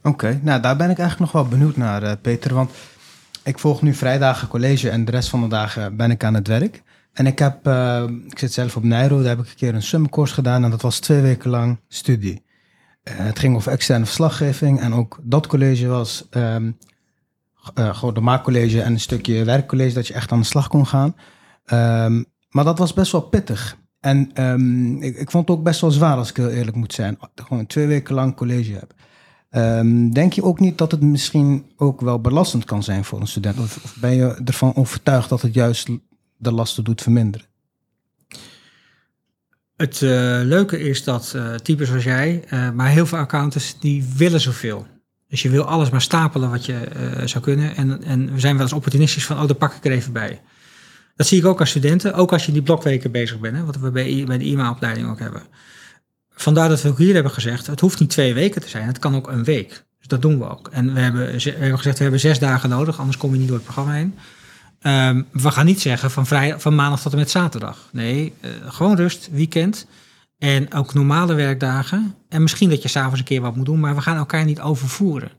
[0.04, 2.54] Oké, nou daar ben ik eigenlijk nog wel benieuwd naar, eh, Peter.
[2.54, 2.72] Want
[3.44, 6.48] ik volg nu vrijdagen college en de rest van de dagen ben ik aan het
[6.48, 6.84] werk.
[7.14, 9.84] En ik heb, eh, ik zit zelf op Nijro, daar heb ik een keer een
[9.84, 12.44] summercourse gedaan en dat was twee weken lang studie.
[13.04, 16.72] Eh, het ging over externe verslaggeving en ook dat college was ehm,
[17.74, 20.88] eh, gewoon de maakcollege en een stukje werkcollege dat je echt aan de slag kon
[20.88, 21.16] gaan.
[21.66, 23.78] Ehm, maar dat was best wel pittig.
[24.00, 26.94] En ehm, ik, ik vond het ook best wel zwaar als ik heel eerlijk moet
[26.94, 27.18] zijn.
[27.36, 28.94] Gewoon twee weken lang college heb.
[29.50, 33.28] Ehm, denk je ook niet dat het misschien ook wel belastend kan zijn voor een
[33.28, 33.60] student?
[33.60, 35.90] Of, ben je ervan overtuigd dat het juist
[36.38, 37.48] de lasten doet verminderen?
[39.76, 40.10] Het eh,
[40.44, 44.86] leuke is dat eh types zoals jij, maar heel veel accountants, die willen zoveel.
[45.30, 47.76] Dus je wil alles maar stapelen wat je eh, zou kunnen.
[47.76, 50.42] En, en we zijn wel eens opportunistisch van, oh, daar pak ik er even bij.
[51.16, 53.78] Dat zie ik ook als studenten, ook als je die blokweken bezig bent, hè, wat
[53.78, 55.42] we bij, bij de IMA-opleiding ook hebben.
[56.32, 59.00] Vandaar dat we ook hier hebben gezegd, het hoeft niet twee weken te zijn, het
[59.00, 59.86] kan ook een week.
[59.98, 60.68] Dus dat doen we ook.
[60.72, 63.48] En we hebben, we hebben gezegd, we hebben zes dagen nodig, anders kom je niet
[63.48, 64.18] door het programma heen.
[64.82, 67.90] Ehm, we gaan niet zeggen van, vrij, van maandag tot en met zaterdag.
[67.92, 69.88] Nee, eh, gewoon rust, weekend.
[70.38, 72.16] En ook normale werkdagen.
[72.30, 74.62] En misschien dat je s'avonds een keer wat moet doen, maar we gaan elkaar niet
[74.62, 75.32] overvoeren.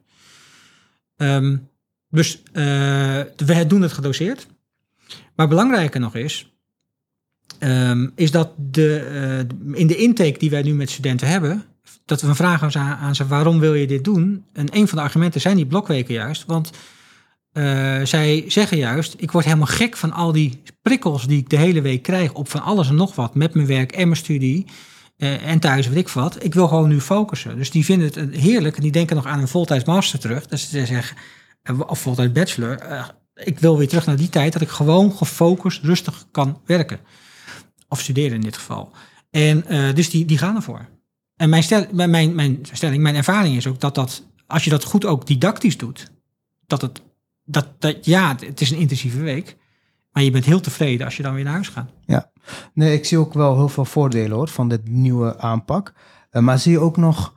[1.17, 1.57] Ehm,
[2.11, 2.65] dus eh,
[3.37, 4.47] we doen het gedoseerd.
[5.35, 6.53] Maar belangrijker nog is,
[7.59, 11.65] ehm, is dat de, eh, in de intake die wij nu met studenten hebben,
[12.05, 14.45] dat we vragen aan ze, waarom wil je dit doen?
[14.53, 16.71] En een van de argumenten zijn die blokweken juist, want
[17.53, 21.57] eh, zij zeggen juist, ik word helemaal gek van al die prikkels die ik de
[21.57, 24.67] hele week krijg op van alles en nog wat met mijn werk en mijn studie.
[25.19, 26.45] Eh, en thuis, weet ik wat.
[26.45, 27.57] Ik wil gewoon nu focussen.
[27.57, 28.77] Dus die vinden het heerlijk.
[28.77, 30.47] En die denken nog aan een voltijds master terug.
[30.47, 31.17] Dus ze zeggen,
[31.63, 32.79] eh, of voltijds bachelor.
[32.79, 37.01] eh, ik wil weer terug naar die tijd dat ik gewoon gefocust, rustig kan werken.
[37.89, 38.93] Of studeren in dit geval.
[39.31, 40.89] En dus die, die gaan ervoor.
[41.37, 44.85] En mijn, stel, mijn, mijn stelling, mijn ervaring is ook dat dat, als je dat
[44.85, 46.11] goed ook didactisch doet,
[46.67, 47.03] dat het,
[47.45, 49.57] dat, dat ja, het is een intensieve week,
[50.19, 51.91] maar je bent heel tevreden als je dan weer naar huis gaat.
[52.75, 55.93] Nee, ik zie ook wel heel veel voordelen hoor van dit nieuwe aanpak.
[56.31, 57.35] Eh, maar zie je ook nog,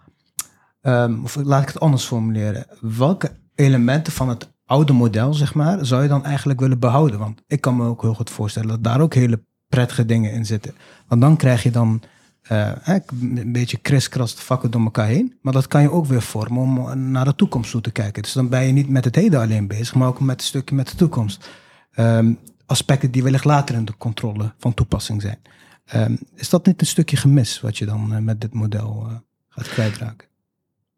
[0.82, 5.86] ehm, of laat ik het anders formuleren, welke elementen van het oude model, zeg maar,
[5.86, 7.20] zou je dan eigenlijk willen behouden?
[7.20, 10.46] Want ik kan me ook heel goed voorstellen dat daar ook hele prettige dingen in
[10.46, 10.76] zitten.
[11.08, 12.02] Want dan krijg je dan
[12.42, 15.38] eh, een beetje kriskras de vakken door elkaar heen.
[15.42, 18.22] Maar dat kan je ook weer vormen om naar de toekomst toe te kijken.
[18.22, 20.76] Dus dan ben je niet met het heden alleen bezig, maar ook met een stukje
[20.76, 21.50] met de toekomst.
[21.92, 22.34] Ehm,
[22.72, 25.40] aspecten die wellicht later in de controle van toepassing zijn.
[25.86, 29.16] Ehm, is dat niet een stukje gemis wat je dan eh, met dit model eh,
[29.50, 30.28] gaat kwijtraken?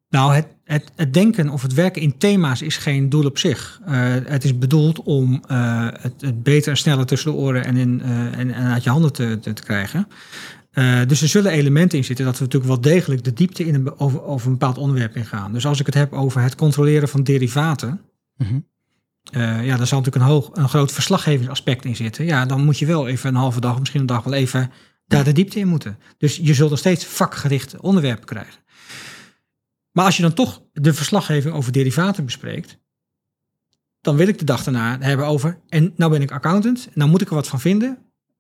[0.10, 3.82] Nou, het, het, het denken of het werken in thema's is geen doel op zich.
[3.86, 8.02] Eh, het is bedoeld om het, het beter en sneller tussen de oren en, in,
[8.02, 10.08] en, en uit je handen te, te, te krijgen.
[11.08, 14.00] Dus er zullen elementen in zitten dat we natuurlijk wel degelijk de diepte in een,
[14.00, 15.54] over, over een bepaald onderwerp ingaan.
[15.54, 18.02] Dus als ik het heb over het controleren van derivaten,
[18.38, 18.60] Mhm.
[19.32, 22.26] Eh, ja, daar zal natuurlijk een, hoog, een groot verslaggevingsaspect in zitten.
[22.26, 24.72] Ja, dan moet je wel even een halve dag, misschien een dag wel even
[25.08, 26.00] daar de diepte in moeten.
[26.18, 28.62] Dus je zult nog steeds vakgerichte onderwerpen krijgen.
[29.92, 32.78] Maar als je dan toch de verslaggeving over derivaten bespreekt,
[34.02, 37.22] dan wil ik de dag daarna hebben over, en nou ben ik accountant, nou moet
[37.22, 37.98] ik er wat van vinden.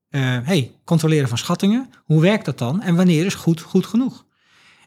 [0.10, 2.82] Eh hey, controleren van schattingen, hoe werkt dat dan?
[2.82, 4.26] En wanneer is goed goed genoeg?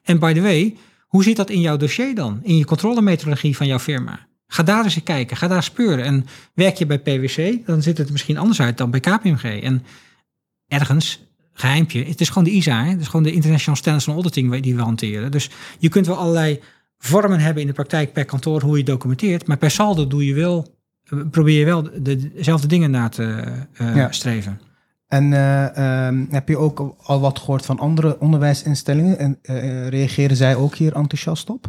[0.02, 2.40] En by the way, hoe zit dat in jouw dossier dan?
[2.42, 4.25] In je controlemethodologie van jouw firma?
[4.46, 6.04] Ga daar eens kijken, ga daar speuren.
[6.04, 9.62] En werk je bij PwC, dan zit het misschien anders uit dan bij KPMG.
[9.62, 9.82] En
[10.68, 12.90] ergens, geheimpje, het is gewoon de ISA, hè?
[12.90, 15.30] het is gewoon de International Standards on Auditing die we hanteren.
[15.30, 16.60] Dus je kunt wel allerlei
[16.98, 20.34] vormen hebben in de praktijk per kantoor hoe je documenteert, maar per saldo doe je
[20.34, 24.12] wel, eh, probeer je wel de- de- dezelfde dingen na te eh, Ja.
[24.12, 24.60] streven.
[25.06, 29.18] En eh, ehm, heb je ook al wat gehoord van andere onderwijsinstellingen?
[29.18, 29.38] En
[29.88, 31.66] reageren zij ook hier enthousiast op?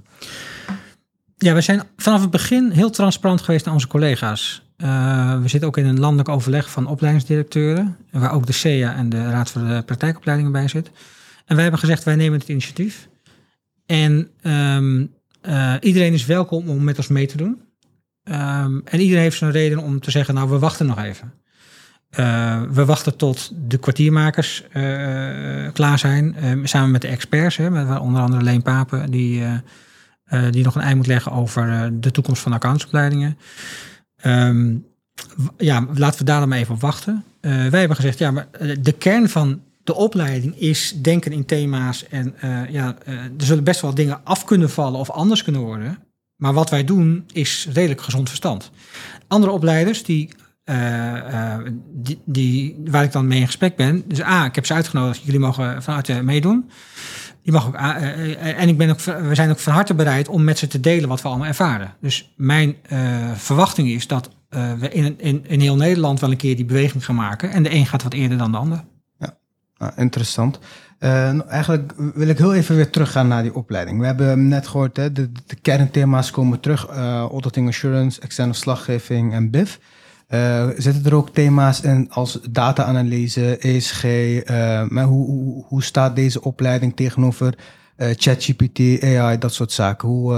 [1.39, 4.61] Ja, we zijn vanaf het begin heel transparant geweest naar onze collega's.
[4.77, 9.09] Eh, we zitten ook in een landelijk overleg van opleidingsdirecteuren, waar ook de CEA en
[9.09, 10.91] de Raad voor de Praktijkopleidingen bij zit.
[11.45, 13.07] En wij hebben gezegd, wij nemen het initiatief.
[13.85, 15.05] En ehm,
[15.41, 17.61] eh, iedereen is welkom om met ons mee te doen.
[18.23, 21.33] Ehm, en iedereen heeft zijn reden om te zeggen, nou, we wachten nog even.
[22.09, 24.63] Eh, we wachten tot de kwartiermakers
[25.73, 29.43] klaar zijn, eh, samen met de experts, hè, met onder andere Leen Papen, die...
[30.27, 33.37] eh, eh, die nog een ei moet leggen over eh, de toekomst van accountsopleidingen.
[34.15, 34.75] Ehm,
[35.57, 37.23] ja, laten we daar dan maar even op wachten.
[37.41, 38.47] Uh, wij hebben gezegd, ja, maar
[38.79, 42.07] de kern van de opleiding is denken in thema's.
[42.07, 42.35] En
[42.69, 45.97] ja, er zullen best wel dingen af kunnen vallen of anders kunnen worden.
[46.35, 48.71] Maar wat wij doen is redelijk gezond verstand.
[49.27, 50.29] Andere opleiders die,
[51.91, 54.03] die, die, waar ik dan mee in gesprek ben.
[54.05, 55.23] Dus A, ik heb ze uitgenodigd.
[55.23, 56.69] Jullie mogen vanuit meedoen.
[57.47, 60.57] Die mag ook, en ik ben ook, we zijn ook van harte bereid om met
[60.57, 61.93] ze te delen wat we allemaal ervaren.
[62.01, 62.75] Dus mijn
[63.35, 67.15] verwachting is dat we in, in, in heel Nederland wel een keer die beweging gaan
[67.15, 67.51] maken.
[67.51, 68.83] En de een gaat wat eerder dan de ander.
[69.77, 70.59] Nou, interessant.
[70.99, 73.99] Uh, eigenlijk wil ik heel even weer teruggaan naar die opleiding.
[73.99, 76.87] We hebben net gehoord, hè, de, de kernthema's komen terug.
[76.87, 79.79] Auditing assurance, externe slaggeving en BIF.
[80.29, 84.03] Uh, zitten er ook thema's in als data-analyse, ESG?
[84.89, 87.57] maar hoe, hoe, hoe, staat deze opleiding tegenover
[87.97, 90.07] ChatGPT, AI, dat soort zaken?
[90.07, 90.33] Hoe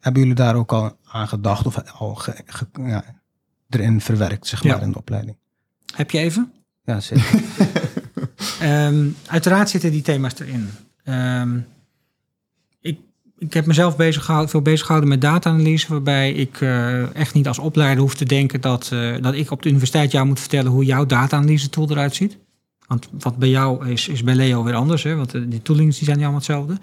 [0.00, 3.04] hebben jullie daar ook al aan gedacht of al ge, ge, ja,
[3.68, 5.36] erin verwerkt, zeg maar, in de opleiding?
[5.94, 6.52] Heb je even?
[6.84, 7.40] Ja, zeker.
[8.62, 10.70] um, uiteraard zitten die thema's erin.
[11.04, 11.66] Um,
[13.38, 17.48] ik, heb mezelf bezig gehouden, veel bezig gehouden met data-analyse, waarbij ik uh, echt niet
[17.48, 20.70] als opleider hoef te denken dat, uh, dat ik op de universiteit jou moet vertellen
[20.70, 22.38] hoe jouw data-analyse tool eruit ziet.
[22.86, 25.14] Want wat bij jou is, is bij Leo weer anders, hè?
[25.14, 26.78] want die toolings die zijn niet allemaal hetzelfde.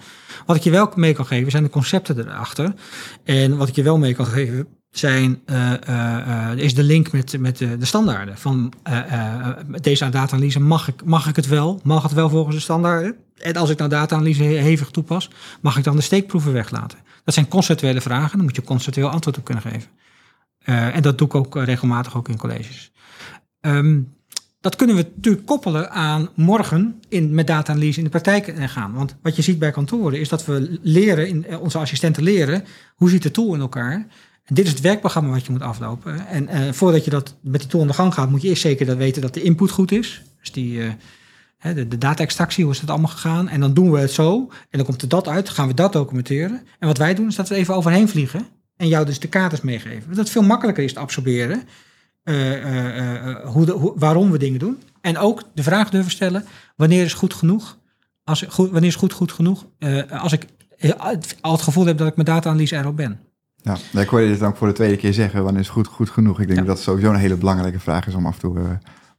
[0.46, 2.74] Wat ik je wel mee kan geven, zijn de concepten erachter.
[3.24, 4.66] En wat ik je wel mee kan geven,
[4.98, 8.38] zijn, uh, uh, is de link met, met de, de standaarden.
[8.38, 8.72] Van
[9.80, 11.80] deze data-analyse, mag ik, mag ik het wel?
[11.82, 13.16] Mag het wel volgens de standaarden?
[13.38, 15.30] En als ik nou data-analyse hevig toepas,
[15.60, 16.98] mag ik dan de steekproeven weglaten?
[17.24, 19.88] Dat zijn conceptuele vragen, daar moet je conceptueel antwoord op kunnen geven.
[20.64, 22.92] en dat doe ik ook regelmatig ook in colleges.
[23.60, 24.14] Um,
[24.64, 28.92] dat kunnen we natuurlijk koppelen aan morgen in, met data-analyse in de praktijk gaan.
[28.92, 33.10] Want wat je ziet bij kantoren is dat we leren, in, onze assistenten leren, hoe
[33.10, 34.06] ziet de tool in elkaar?
[34.44, 36.26] En dit is het werkprogramma wat je moet aflopen.
[36.26, 38.62] En uh, voordat je dat met die tool aan de gang gaat, moet je eerst
[38.62, 40.22] zeker dat weten dat de input goed is.
[40.40, 40.92] Dus die, uh,
[41.60, 43.48] de, de data-extractie, hoe is het allemaal gegaan?
[43.48, 44.48] En dan doen we het zo.
[44.50, 46.62] En dan komt er dat uit, gaan we dat documenteren.
[46.78, 48.46] En wat wij doen, is dat we even overheen vliegen.
[48.76, 50.08] En jou dus de kaders meegeven.
[50.08, 51.62] Dat het veel makkelijker is te absorberen.
[52.24, 54.82] Uh, hoe de, waarom we dingen doen.
[55.00, 56.44] En ook de vraag durven stellen:
[56.76, 57.78] wanneer is goed genoeg?
[58.24, 59.66] Als, wanneer is goed goed genoeg?
[60.10, 60.46] als ik
[61.40, 63.20] al het gevoel heb dat ik mijn data-analyse erop ben.
[63.64, 66.10] Ja, ik hoorde dit dan ook voor de tweede keer zeggen, wanneer is goed, goed
[66.10, 66.40] genoeg?
[66.40, 68.64] Ik denk dat dat sowieso een hele belangrijke vraag is om af en toe uh,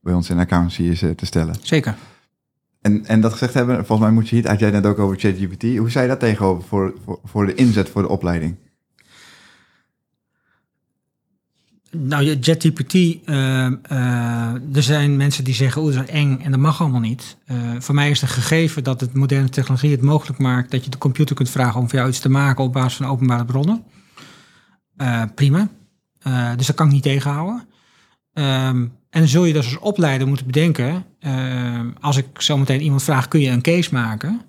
[0.01, 1.55] bij ons in accountancy is, uh, te stellen.
[1.61, 1.95] Zeker.
[2.81, 5.19] En, en dat gezegd hebben, volgens mij moet je hier, had jij net ook over
[5.19, 5.77] ChatGPT.
[5.77, 8.55] Hoe zei je dat tegenover voor, voor, voor de inzet voor de opleiding?
[11.91, 13.65] Nou, ChatGPT, uh,
[14.75, 17.37] er zijn mensen die zeggen, oeh, dat is eng en dat mag allemaal niet.
[17.79, 20.97] voor mij is het gegeven dat het moderne technologie het mogelijk maakt dat je de
[20.97, 23.83] computer kunt vragen om voor jou iets te maken op basis van openbare bronnen.
[24.97, 25.69] Uh, prima.
[26.27, 27.67] Uh, dus dat kan ik niet tegenhouden.
[28.33, 32.81] Um, en dan zul je dus als opleider moeten bedenken, uh, als ik zo meteen
[32.81, 34.41] iemand vraag, kun je een case maken?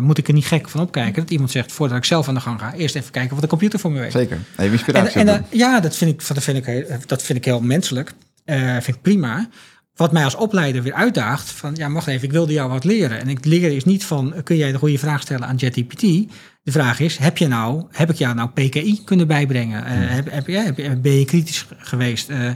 [0.00, 2.40] moet ik er niet gek van opkijken dat iemand zegt, voordat ik zelf aan de
[2.40, 4.12] gang ga, eerst even kijken wat de computer voor me weet.
[4.12, 5.20] Zeker, even inspiratie.
[5.20, 8.12] En, en ja, dat vind ik, dat vind ik, dat vind ik heel menselijk.
[8.44, 9.48] vind ik prima.
[9.94, 13.20] Wat mij als opleider weer uitdaagt, van ja, wacht even, ik wilde jou wat leren.
[13.20, 16.32] En ik leren is niet van, kun jij de goede vraag stellen aan ChatGPT?
[16.66, 19.82] De vraag is, heb, je nou, heb ik jou nou PKI kunnen bijbrengen?
[19.82, 22.30] Uh, heb, heb, ja, heb, ben je kritisch geweest?
[22.30, 22.50] Uh,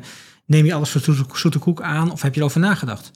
[0.46, 3.10] neem je alles voor zoete koek aan of heb je erover nagedacht?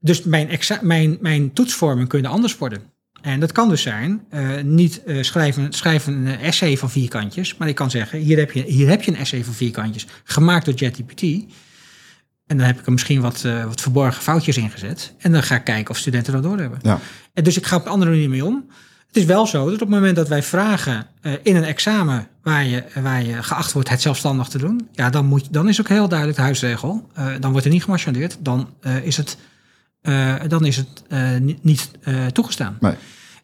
[0.00, 2.82] Dus mijn, mijn, mijn toetsvorming kunnen anders worden.
[3.20, 7.68] En dat kan dus zijn, uh, niet schrijven, schrijven een essay van vier kantjes, maar
[7.68, 10.64] ik kan zeggen, hier heb je, hier heb je een essay van vier kantjes, gemaakt
[10.64, 11.22] door ChatGPT.
[12.46, 15.14] En dan heb ik er misschien wat, wat verborgen foutjes in gezet.
[15.18, 16.78] En dan ga ik kijken of studenten dat doorhebben.
[16.82, 17.00] Ja.
[17.32, 18.66] En dus ik ga op een andere manier mee om.
[19.12, 22.28] Het is wel zo dat op het moment dat wij vragen uh, in een examen
[22.42, 25.80] waar je, waar je geacht wordt het zelfstandig te doen, ja, dan, moet, dan is
[25.80, 27.08] ook heel duidelijk de huisregel.
[27.18, 29.36] Uh, dan wordt er niet gemarchandeerd, dan uh, is het,
[30.48, 31.02] dan is het
[31.40, 31.90] niet, niet
[32.32, 32.76] toegestaan.
[32.80, 32.94] Nee.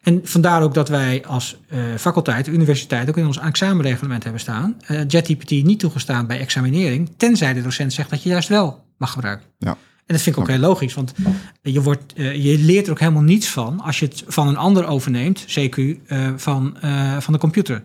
[0.01, 1.57] En vandaar ook dat wij als
[1.97, 4.77] faculteit, universiteit, ook in ons examenreglement hebben staan,
[5.07, 9.47] JetGPT niet toegestaan bij examinering, tenzij de docent zegt dat je juist wel mag gebruiken.
[9.57, 9.77] Ja.
[10.09, 11.13] En dat vind ik ook heel logisch, want
[11.61, 14.57] je, wordt, uh, je leert er ook helemaal niets van als je het van een
[14.57, 15.93] ander overneemt, CQ, uh,
[16.35, 17.83] van, uh, van de computer.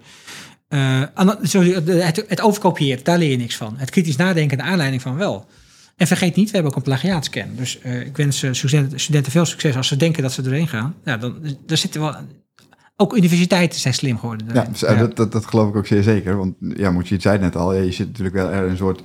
[0.68, 3.74] het, het overkopiëren, daar leer je niks van.
[3.76, 5.46] Het kritisch nadenken, de aanleiding van wel.
[5.96, 7.48] En vergeet niet, we hebben ook een plagiaatscan.
[7.56, 8.36] Dus ik wens
[8.94, 10.94] studenten, veel succes als ze denken dat ze erin gaan.
[11.04, 12.14] Ja, dan, daar zitten wel
[12.96, 14.46] ook universiteiten zijn slim geworden.
[14.52, 14.94] Ja, ja.
[14.94, 16.36] Dat, dat, dat, geloof ik ook zeer zeker.
[16.36, 19.02] Want ja, moet je het zei net al, je zit natuurlijk wel er een soort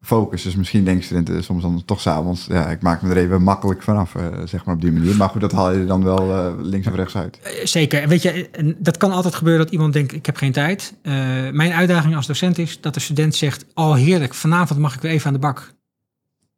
[0.00, 0.42] focus.
[0.42, 3.82] Dus misschien denken studenten soms dan toch s'avonds, ja, ik maak me er even makkelijk
[3.82, 5.16] vanaf, uh, zeg maar op die manier.
[5.16, 7.38] Maar goed, dat haal je dan wel uh, links of rechts uit.
[7.42, 8.08] Uh, zeker.
[8.08, 10.94] Weet je, dat kan altijd gebeuren dat iemand denkt, ik heb geen tijd.
[11.52, 15.10] mijn uitdaging als docent is dat de student zegt, oh heerlijk, vanavond mag ik weer
[15.10, 15.72] even aan de bak.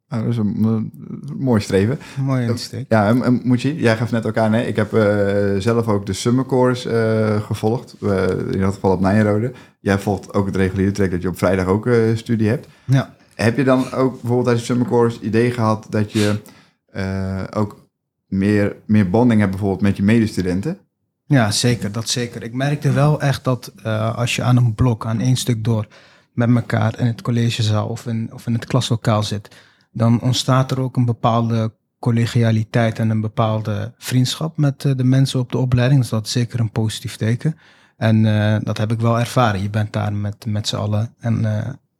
[0.07, 0.91] Nou, dat is een, een
[1.37, 1.99] mooi streven.
[2.19, 2.85] Mooie insteek.
[2.89, 4.67] Ja, en, en moet je, jij gaf net elkaar nee.
[4.67, 4.89] Ik heb
[5.61, 6.89] zelf ook de summer course
[7.45, 7.95] gevolgd.
[8.51, 9.51] in dat geval op Nijrode.
[9.79, 12.67] Jij volgt ook het reguliere trek dat je op vrijdag ook studie hebt.
[12.85, 13.15] Ja.
[13.35, 16.41] Heb je dan ook bijvoorbeeld tijdens Summer Course idee gehad dat je
[16.95, 17.87] uh, ook
[18.27, 20.77] meer, meer bonding hebt bijvoorbeeld met je medestudenten?
[21.25, 21.91] Ja, zeker.
[21.91, 22.43] Dat zeker.
[22.43, 25.87] Ik merkte wel echt dat uh, als je aan een blok, aan één stuk door,
[26.33, 29.55] met elkaar in het collegezaal of in, of in het klaslokaal zit,
[29.91, 35.39] dan ontstaat er ook een bepaalde collegialiteit en een bepaalde vriendschap met uh, de mensen
[35.39, 36.01] op de opleiding.
[36.01, 37.57] Dus dat is zeker een positief teken.
[37.97, 38.23] En
[38.63, 39.61] dat heb ik wel ervaren.
[39.61, 41.13] Je bent daar met, met z'n allen.
[41.19, 41.45] En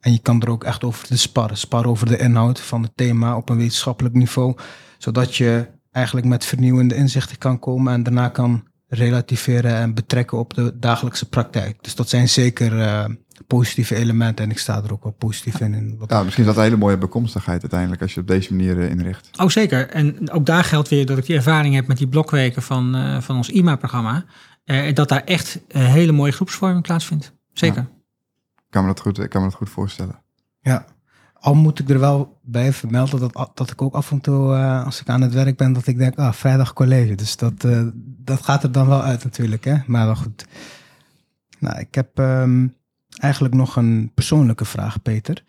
[0.04, 1.58] en je kan er ook echt over te sparren.
[1.58, 4.56] Sparren over de inhoud van het thema op een wetenschappelijk niveau.
[4.98, 10.54] Zodat je eigenlijk met vernieuwende inzichten kan komen en daarna kan relativeren en betrekken op
[10.54, 11.84] de dagelijkse praktijk.
[11.84, 13.06] Dus dat zijn zeker uh,
[13.48, 15.96] positieve elementen en ik sta er ook wel positief in.
[15.98, 18.78] Wat ja, misschien is dat een hele mooie bekomstigheid uiteindelijk als je op deze manier
[18.78, 19.30] uh, inricht.
[19.40, 19.90] Oh zeker.
[19.90, 23.22] En ook daar geldt weer dat ik die ervaring heb met die blokweken van, uh,
[23.22, 24.26] van ons IMA-programma.
[24.94, 27.34] dat daar echt een hele mooie groepsvorming plaatsvindt.
[27.54, 27.82] Zeker.
[27.82, 28.02] Ja
[28.74, 30.22] kan me dat goed, ik kan me dat goed voorstellen.
[30.60, 30.86] Ja,
[31.34, 34.86] al moet ik er wel bij vermelden dat, dat ik ook af en toe, uh,
[34.86, 37.16] als ik aan het werk ben, dat ik denk, ah, vrijdag college.
[37.16, 39.76] Dus dat, uh, dat gaat er dan wel uit natuurlijk, hè.
[39.86, 40.46] Maar wel goed.
[41.60, 42.76] Nou, ik heb um,
[43.18, 45.44] eigenlijk nog een persoonlijke vraag, Peter.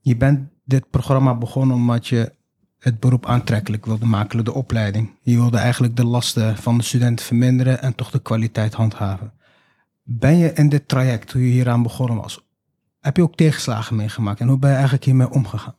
[0.00, 2.32] Je bent dit programma begonnen omdat je
[2.78, 5.10] het beroep aantrekkelijk wilde maken, de opleiding.
[5.20, 9.32] Je wilde eigenlijk de lasten van de studenten verminderen en toch de kwaliteit handhaven.
[10.02, 12.44] Ben je in dit traject, toen je hieraan begonnen was,
[13.00, 14.40] heb je ook tegenslagen meegemaakt?
[14.40, 15.76] En hoe ben je eigenlijk hiermee omgegaan?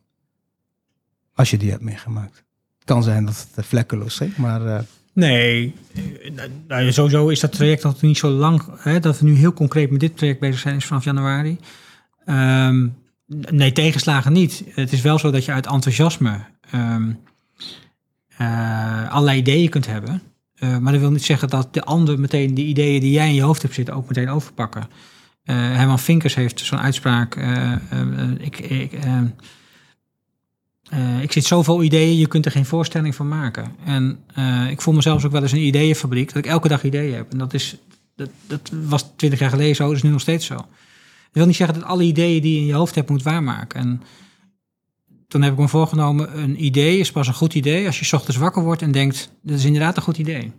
[1.34, 2.44] Als je die hebt meegemaakt.
[2.76, 4.62] Het kan zijn dat het vlekkeloos is, maar...
[4.62, 4.80] Uh...
[5.14, 5.76] Nee,
[6.68, 8.64] nou, sowieso is dat traject nog niet zo lang.
[8.78, 11.60] Hè, dat we nu heel concreet met dit project bezig zijn, is vanaf januari.
[12.26, 12.96] Um,
[13.50, 14.64] nee, tegenslagen niet.
[14.70, 16.40] Het is wel zo dat je uit enthousiasme
[16.74, 17.20] um,
[19.10, 20.22] allerlei ideeën kunt hebben.
[20.63, 23.34] Uh, maar dat wil niet zeggen dat de ander meteen de ideeën die jij in
[23.34, 24.82] je hoofd hebt zitten ook meteen overpakken.
[24.82, 27.36] Uh, Herman Vinkers heeft zo'n uitspraak.
[27.36, 27.71] Uh,
[28.38, 28.91] ik, ik,
[31.21, 33.76] ik zit zoveel ideeën, je kunt er geen voorstelling van maken.
[33.86, 34.19] En
[34.69, 37.32] ik voel mezelf ook wel eens een ideeënfabriek, dat ik elke dag ideeën heb.
[37.32, 37.76] En dat, is,
[38.15, 40.56] dat, dat was twintig jaar geleden zo, dat is nu nog steeds zo.
[40.56, 40.65] Dat
[41.32, 43.80] wil niet zeggen dat alle ideeën die je in je hoofd hebt moet waarmaken.
[43.80, 44.02] En
[45.34, 48.39] toen heb ik me voorgenomen, een idee is pas een goed idee als je ochtends
[48.39, 50.52] wakker wordt en denkt, dat is inderdaad een goed idee.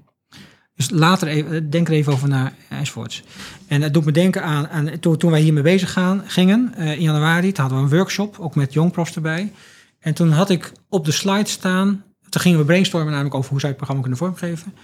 [0.74, 3.22] Dus later even, denk er even over na enzovoorts.
[3.66, 7.02] En het doet me denken aan, aan toen, toen wij hiermee bezig gaan, gingen in
[7.02, 9.52] januari, toen hadden we een workshop, ook met jongprofs erbij.
[9.98, 13.60] En toen had ik op de slide staan, toen gingen we brainstormen namelijk over hoe
[13.60, 14.74] zij het programma kunnen vormgeven.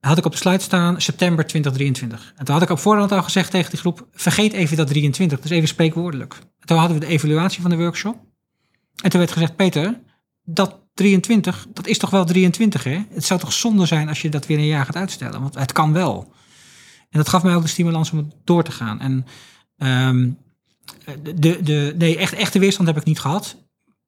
[0.00, 2.32] Had ik op de slide staan september 2023.
[2.36, 5.40] En toen had ik op voorhand al gezegd tegen die groep, vergeet even dat 23,
[5.40, 6.34] dus even spreekwoordelijk.
[6.34, 8.28] En toen hadden we de evaluatie van de workshop.
[9.02, 10.00] En toen werd gezegd, Peter,
[10.42, 13.02] dat 23, dat is toch wel 23 hè?
[13.10, 15.72] Het zou toch zonde zijn als je dat weer een jaar gaat uitstellen, want het
[15.72, 16.32] kan wel.
[17.10, 19.00] En dat gaf mij ook de stimulans om door te gaan.
[19.00, 19.26] En
[20.08, 20.38] um,
[21.34, 23.56] de, de, nee, echt, echte weerstand heb ik niet gehad.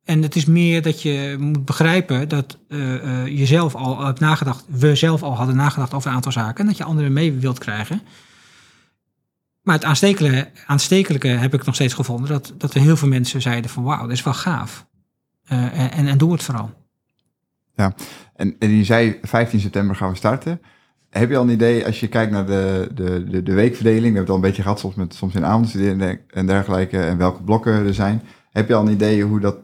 [0.04, 4.20] En het is meer dat je moet begrijpen dat uh, uh, je zelf al hebt
[4.20, 7.32] nagedacht, we zelf al hadden nagedacht over een aantal zaken en dat je anderen mee
[7.32, 8.02] wilt krijgen.
[9.62, 12.28] Maar het aanstekelijke, aanstekelijke heb ik nog steeds gevonden.
[12.28, 14.86] Dat, dat er heel veel mensen zeiden van wauw, dat is wel gaaf.
[15.52, 16.70] Uh, en, en doe het vooral.
[17.74, 17.94] Ja,
[18.34, 20.60] en, je zei 15 september gaan we starten.
[21.10, 24.16] Heb je al een idee, als je kijkt naar de, de, de, de weekverdeling, we
[24.16, 27.42] hebben het al een beetje gehad, soms, met, soms in avondstuderen en dergelijke, en welke
[27.42, 28.22] blokken er zijn.
[28.50, 29.56] Heb je al een idee hoe dat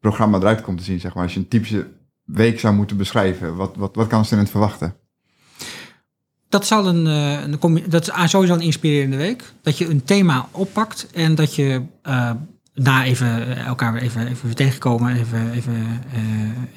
[0.00, 1.86] programma eruit komt te zien, zeg maar, als je een typische
[2.24, 3.56] week zou moeten beschrijven?
[3.56, 4.96] Wat, wat, wat kan student verwachten?
[6.54, 9.52] Dat, zal een, eh, een, dat is sowieso een inspirerende week.
[9.62, 12.30] Dat je een thema oppakt en dat je uh,
[12.74, 16.02] na even elkaar even, even tegenkomen, even, even,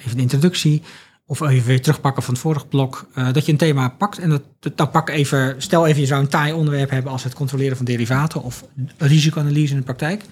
[0.05, 0.81] even de introductie.
[1.25, 3.07] Of even weer terugpakken van het vorige blok.
[3.31, 4.41] dat je een thema pakt en dat,
[4.75, 5.55] dat, pak even.
[5.57, 8.63] Stel even, je zou een taai onderwerp hebben als het controleren van derivaten of
[8.97, 10.23] risicoanalyse in de praktijk.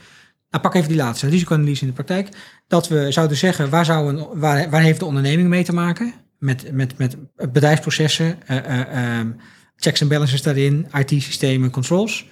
[0.50, 2.30] Nou, pak even die laatste, risicoanalyse in de praktijk.
[2.68, 6.14] Dat we zouden zeggen, waar, zou een, waar, waar heeft de onderneming mee te maken?
[6.40, 7.18] Met, met, met
[7.52, 9.36] bedrijfsprocessen, uh, um,
[9.76, 12.26] checks en balances daarin, IT-systemen, controls.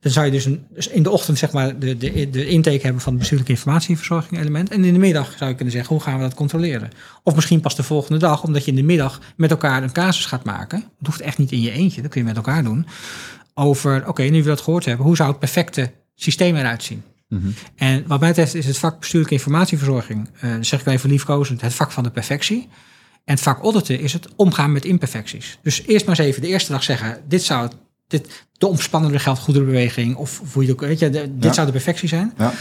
[0.00, 2.80] Dan zou je dus, een, dus in de ochtend zeg maar de, de, de intake
[2.82, 4.70] hebben van het bestuurlijke informatieverzorging element.
[4.70, 6.90] En in de middag zou je kunnen zeggen, hoe gaan we dat controleren?
[7.22, 10.26] Of misschien pas de volgende dag, omdat je in de middag met elkaar een casus
[10.26, 10.80] gaat maken.
[10.80, 12.86] Dat hoeft echt niet in je eentje, dat kun je met elkaar doen.
[13.54, 17.02] Over, oké, nu we dat gehoord hebben, hoe zou het perfecte systeem eruit zien?
[17.28, 17.48] Mhm.
[17.76, 21.10] En wat mij betreft is het vak bestuurlijke informatieverzorging, eh dat zeg ik wel even
[21.10, 22.68] liefkozend, het vak van de perfectie.
[23.26, 25.58] En het vak auditen is het omgaan met imperfecties.
[25.62, 27.70] Dus eerst maar eens even de eerste dag zeggen, dit zou
[28.08, 31.52] dit, de omspannende geldgoederenbeweging, of hoe je het ook weet, je, de- dit Ja.
[31.52, 32.32] zou de perfectie zijn.
[32.38, 32.52] Ja.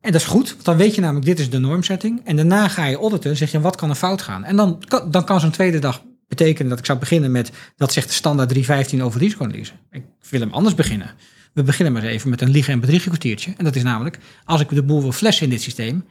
[0.00, 2.20] En dat is goed, want dan weet je namelijk, dit is de normsetting.
[2.24, 4.44] En daarna ga je auditen, zeg je, wat kan er fout gaan?
[4.44, 7.92] En dan kan, dan kan zo'n tweede dag betekenen dat ik zou beginnen met, dat
[7.92, 9.72] zegt de standaard 315 over risicoanalyse.
[9.90, 11.10] Ik wil hem anders beginnen.
[11.52, 13.54] We beginnen maar eens even met een liegen- en bedriegekwartiertje.
[13.56, 16.04] En dat is namelijk, als ik de boel wil flessen in dit systeem,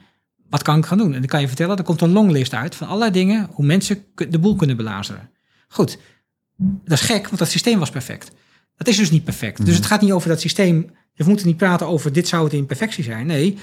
[0.53, 1.13] wat kan ik gaan doen?
[1.13, 4.03] En dan kan je vertellen, er komt een longlist uit van allerlei dingen, hoe mensen
[4.15, 5.29] de boel kunnen belazeren.
[5.67, 5.97] Goed,
[6.57, 8.31] dat is gek, want dat systeem was perfect.
[8.77, 9.65] Dat is dus niet perfect.
[9.65, 10.91] Dus het gaat niet over dat systeem.
[11.15, 13.25] We moeten niet praten over dit zou het in perfectie zijn.
[13.25, 13.57] Nee,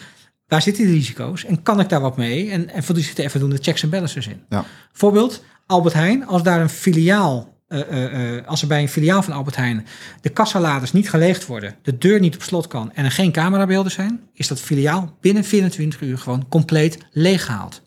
[0.47, 1.45] waar zitten die risico's?
[1.45, 2.51] En kan ik daar wat mee?
[2.51, 4.43] En, en voor die zitten even doen de checks en balances in.
[4.49, 4.65] Ja.
[4.93, 9.23] Voorbeeld, Albert Heijn, als daar een filiaal, eh, eh, eh, als er bij een filiaal
[9.23, 9.87] van Albert Heijn
[10.21, 13.93] de kassaladers niet geleegd worden, de deur niet op slot kan en er geen camerabeelden
[13.93, 17.83] zijn, is dat filiaal binnen 24 uur gewoon compleet leeggehaald.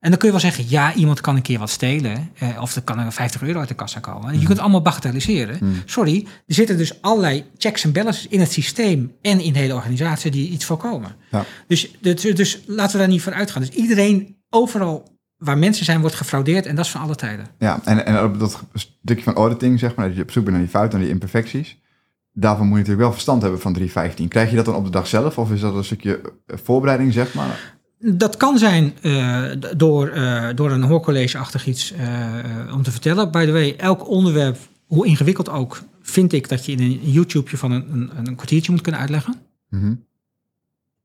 [0.00, 2.30] En dan kun je wel zeggen, ja, iemand kan een keer wat stelen.
[2.34, 4.32] eh, of er kan er 50 euro uit de kassa komen.
[4.32, 5.58] Je kunt het allemaal bagatelliseren.
[5.58, 5.82] Hmm.
[5.84, 9.74] Sorry, er zitten dus allerlei checks en balances in het systeem en in de hele
[9.74, 11.16] organisatie die iets voorkomen.
[11.30, 11.44] Ja.
[11.66, 13.62] Dus, dus, dus laten we daar niet voor uitgaan.
[13.62, 16.66] Dus iedereen, overal waar mensen zijn, wordt gefraudeerd.
[16.66, 17.46] En dat is van alle tijden.
[17.58, 20.56] Ja, en, en op dat stukje van auditing, zeg maar, dat je op zoek bent
[20.56, 21.78] naar die fouten, naar die imperfecties.
[22.32, 24.28] Daarvan moet je natuurlijk wel verstand hebben van 315.
[24.28, 27.12] Krijg je dat dan op de dag zelf of is dat een stukje eh, voorbereiding,
[27.12, 27.74] zeg maar?
[27.98, 31.94] Dat kan zijn eh, door, eh, door een hoorcollege-achtig iets
[32.72, 33.30] om te vertellen.
[33.30, 34.56] By the way, elk onderwerp,
[34.86, 38.72] hoe ingewikkeld ook, vind ik dat je in een YouTubeje van een, een, een kwartiertje
[38.72, 39.34] moet kunnen uitleggen.
[39.68, 39.94] Mhm.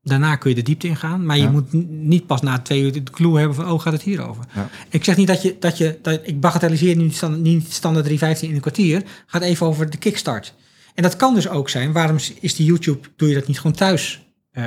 [0.02, 1.50] Daarna kun je de diepte ingaan, maar je Ja.
[1.50, 4.44] moet niet pas na twee uur de clue hebben van, oh, gaat het hierover?
[4.54, 4.68] Ja.
[4.88, 8.48] Ik zeg niet dat je, dat je, dat, ik bagatelliseer niet standaard, niet standaard 315
[8.48, 10.54] in een kwartier, gaat even over de kickstart.
[10.94, 13.76] En dat kan dus ook zijn, waarom is die YouTube, doe je dat niet gewoon
[13.76, 14.20] thuis?
[14.52, 14.64] eh,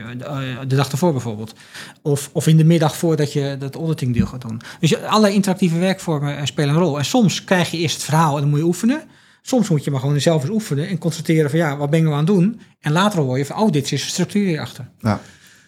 [0.00, 1.54] eh, de, eh, de dag ervoor bijvoorbeeld.
[2.02, 4.60] Of, of in de middag voordat je dat auditing deel gaat doen.
[4.80, 6.98] Dus allerlei interactieve werkvormen spelen een rol.
[6.98, 9.02] En soms krijg je eerst het verhaal en dan moet je oefenen.
[9.48, 12.04] Soms moet je maar gewoon zelf eens oefenen en constateren van ja, wat ben ik
[12.04, 12.60] nou aan het doen?
[12.80, 14.88] En later hoor je van, oh, dit is een structuur hierachter.
[14.98, 15.20] Ja.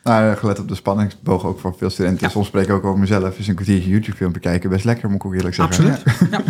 [0.04, 2.26] Nou, gelet op de spanningsboog ook voor veel studenten.
[2.26, 2.32] Ja.
[2.32, 3.38] Soms spreek ik ook over mezelf.
[3.38, 5.90] Is een kwartiertje YouTube-filmpje kijken best lekker, moet ik ook eerlijk zeggen.
[5.90, 6.30] Absoluut.
[6.30, 6.42] Ja.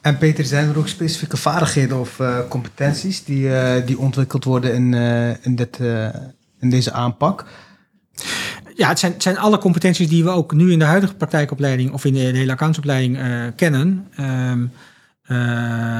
[0.00, 4.74] En Peter, zijn er ook specifieke vaardigheden of eh, competenties die, eh, die ontwikkeld worden
[4.74, 6.08] in, eh, in, dit, eh,
[6.60, 7.44] in deze aanpak?
[8.74, 11.92] Ja, het zijn, het zijn alle competenties die we ook nu in de huidige praktijkopleiding
[11.92, 14.08] of in de, de hele accountsopleiding eh, kennen.
[14.16, 14.68] Ehm, eh,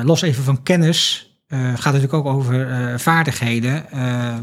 [0.05, 3.91] los even van kennis eh, gaat het natuurlijk ook over eh, vaardigheden.
[3.91, 4.35] eh,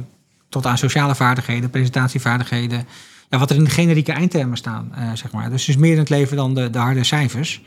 [0.49, 2.87] tot aan sociale vaardigheden, presentatievaardigheden.
[3.29, 5.49] Ja, wat er in de generieke eindtermen staan, eh, zeg maar.
[5.49, 7.61] Dus het is meer in het leven dan de, de harde cijfers.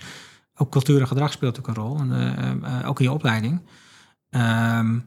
[0.56, 1.98] Ook cultuur en gedrag speelt ook een rol.
[1.98, 2.50] En, eh,
[2.80, 3.60] eh, ook in je opleiding.
[4.30, 4.98] Ehm,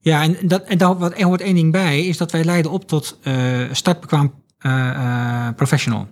[0.00, 2.70] ja, en, dat, en daar wat- er hoort één ding bij, is dat wij leiden
[2.70, 6.08] op tot eh startbekwaam eh, eh, professional.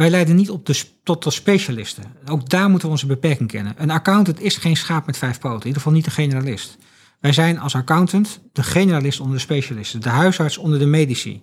[0.00, 2.04] Wij leiden niet op de, tot de specialisten.
[2.28, 3.74] Ook daar moeten we onze beperking kennen.
[3.76, 5.60] Een accountant is geen schaap met vijf poten.
[5.60, 6.76] In ieder geval niet een generalist.
[7.20, 10.00] Wij zijn als accountant de generalist onder de specialisten.
[10.00, 11.42] De huisarts onder de medici.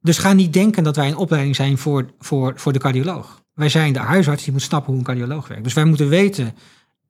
[0.00, 3.42] Dus ga niet denken dat wij een opleiding zijn voor, voor, voor de cardioloog.
[3.54, 5.64] Wij zijn de huisarts die moet snappen hoe een cardioloog werkt.
[5.64, 6.54] Dus wij moeten weten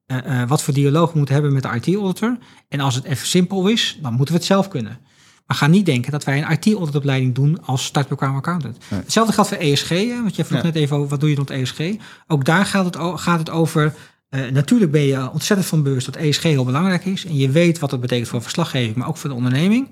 [0.05, 2.37] eh, eh, wat voor dialoog we moeten hebben met de IT-auditor.
[2.67, 4.99] En als het even simpel is, dan moeten we het zelf kunnen.
[5.45, 8.77] Maar ga niet denken dat wij een IT-auditopleiding doen als startbekwaam accountant.
[8.89, 8.99] Nee.
[8.99, 9.89] Hetzelfde geldt voor ESG.
[9.89, 10.65] Hè, want je vroeg Ja.
[10.65, 11.79] net even over wat doe je rond ESG.
[12.27, 13.93] Ook daar gaat het, gaat het over.
[14.29, 17.25] eh, natuurlijk ben je ontzettend van bewust dat ESG heel belangrijk is.
[17.25, 19.87] En je weet wat dat betekent voor verslaggeving, maar ook voor de onderneming.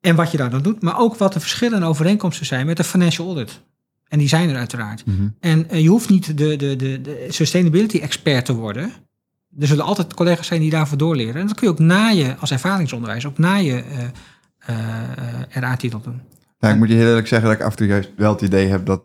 [0.00, 0.82] En wat je daar dan doet.
[0.82, 3.60] Maar ook wat de verschillen en overeenkomsten zijn met de financial audit.
[4.08, 5.06] En die zijn er uiteraard.
[5.06, 5.28] Mhm.
[5.40, 8.92] En eh, je hoeft niet de, de, de, de sustainability expert te worden.
[9.58, 11.40] Er zullen altijd collega's zijn die daarvoor doorleren.
[11.40, 13.98] En dat kun je ook na je, als ervaringsonderwijs, ook na je eh,
[14.66, 16.20] eh, eh, RA-titel doen.
[16.58, 18.40] Ja, ik moet je heel eerlijk zeggen dat ik af en toe juist wel het
[18.42, 19.02] idee heb dat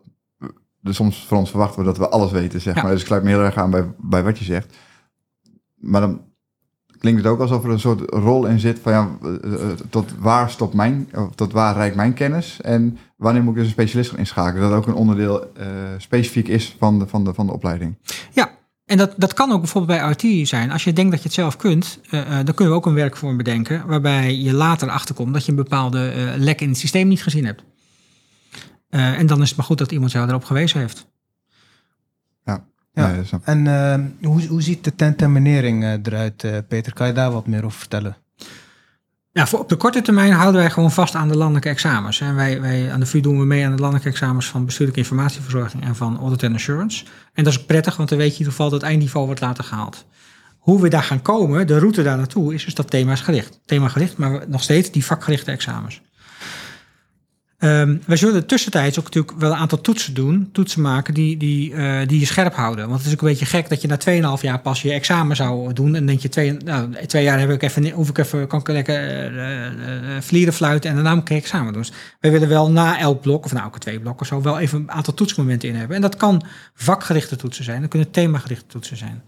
[0.84, 2.82] er soms van ons verwacht wordt dat we alles weten, zeg Ja.
[2.82, 2.92] maar.
[2.92, 4.76] Dus ik sluit me heel erg aan bij, bij wat je zegt.
[5.76, 6.22] Maar dan
[6.98, 9.10] klinkt het ook alsof er een soort rol in zit van ja,
[9.44, 13.58] eh, tot waar stopt mijn, of tot waar reikt mijn kennis en wanneer moet ik
[13.58, 14.70] dus een specialist gaan inschakelen.
[14.70, 15.52] Dat ook een onderdeel
[15.98, 17.98] specifiek is van de, van de, van de opleiding.
[18.34, 18.50] Ja,
[18.92, 20.72] en dat, dat kan ook bijvoorbeeld bij IT zijn.
[20.72, 22.94] Als je denkt dat je het zelf kunt, eh, eh, dan kunnen we ook een
[22.94, 23.88] werkvorm bedenken.
[23.88, 27.46] waarbij je later achterkomt dat je een bepaalde eh, lek in het systeem niet gezien
[27.46, 27.64] hebt.
[28.90, 31.08] Eh, en dan is het maar goed dat iemand jou erop gewezen heeft.
[32.46, 32.66] Ja.
[32.94, 33.24] Ja.
[33.44, 36.94] En eh, hoe, hoe ziet de tentenminering eh, eruit, eh, Peter?
[36.94, 38.18] Kan je daar wat meer over vertellen?
[39.34, 42.22] Ja, voor op de korte termijn houden wij gewoon vast aan de landelijke examens.
[42.22, 45.00] En wij, wij aan de VU doen we mee aan de landelijke examens van bestuurlijke
[45.00, 47.06] informatieverzorging en van audit and assurance.
[47.34, 49.42] En dat is prettig, want dan weet je in ieder geval dat het eindniveau wordt
[49.42, 50.06] later gehaald.
[50.58, 54.44] hoe we daar gaan komen, de route daar naartoe, is dus dat thema's gericht, maar
[54.48, 56.02] nog steeds die vakgerichte examens.
[57.64, 61.72] Um, wij zullen tussentijds ook natuurlijk wel een aantal toetsen doen, toetsen maken die, die,
[61.72, 62.88] uh, die je scherp houden.
[62.88, 65.36] Want het is ook een beetje gek dat je na 2,5 jaar pas je examen
[65.36, 65.96] zou doen.
[65.96, 68.68] En denk je, twee, nou, twee jaar heb ik even, hoef ik even, kan ik
[68.68, 71.82] lekker uh, uh, vlieren fluiten en daarna moet ik examen doen.
[71.82, 74.80] Dus wij willen wel na elk blok, of na elke twee blokken, zo wel even
[74.80, 75.96] een aantal toetsmomenten in hebben.
[75.96, 76.44] En dat kan
[76.76, 79.24] vakgerichte toetsen zijn, dat kunnen themagerichte toetsen zijn.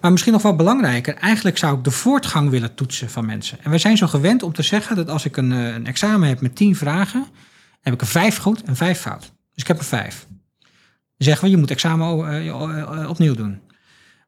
[0.00, 3.58] Maar misschien nog wel belangrijker, eigenlijk zou ik de voortgang willen toetsen van mensen.
[3.62, 6.40] En wij zijn zo gewend om te zeggen dat als ik een, een examen heb
[6.40, 7.26] met 10 vragen
[7.80, 9.20] heb ik er vijf goed en vijf fout.
[9.20, 10.26] Dus ik heb er vijf.
[10.58, 13.60] Dan zeggen we, je moet examen eh, eh, opnieuw doen.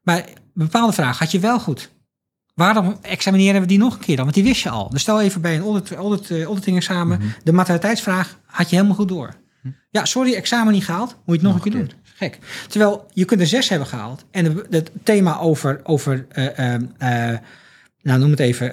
[0.01, 1.91] Maar een bepaalde vraag had je wel goed.
[2.53, 4.23] Waarom examineren we die nog een keer dan?
[4.23, 4.89] Want die wist je al.
[4.89, 7.33] Dus stel even bij een audit, audit, auditing examen, mm -hmm.
[7.43, 9.33] de materialiteitsvraag had je helemaal goed door.
[9.61, 9.69] Hm.
[9.89, 11.91] Ja, sorry, examen niet gehaald, moet je het nog, nog een keer doen.
[12.03, 12.39] Gek.
[12.67, 14.25] Terwijl je kunt er zes hebben gehaald.
[14.31, 17.37] En het thema over, over uh, uh,
[18.01, 18.71] nou noem het even,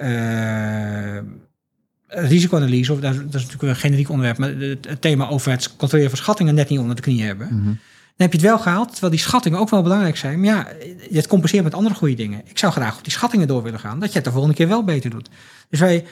[2.11, 6.19] risicoanalyse, of dat, is natuurlijk een generiek onderwerp, maar het, thema over het controleren van
[6.19, 7.47] schattingen net niet onder de knie hebben.
[7.47, 7.65] Mhm.
[7.65, 10.39] Dan heb je het wel gehaald, terwijl die schattingen ook wel belangrijk zijn.
[10.39, 10.67] Maar ja,
[11.11, 12.41] het compenseert met andere goede dingen.
[12.45, 14.67] Ik zou graag op die schattingen door willen gaan, dat je het de volgende keer
[14.67, 15.29] wel beter doet.
[15.69, 16.05] Dus wij,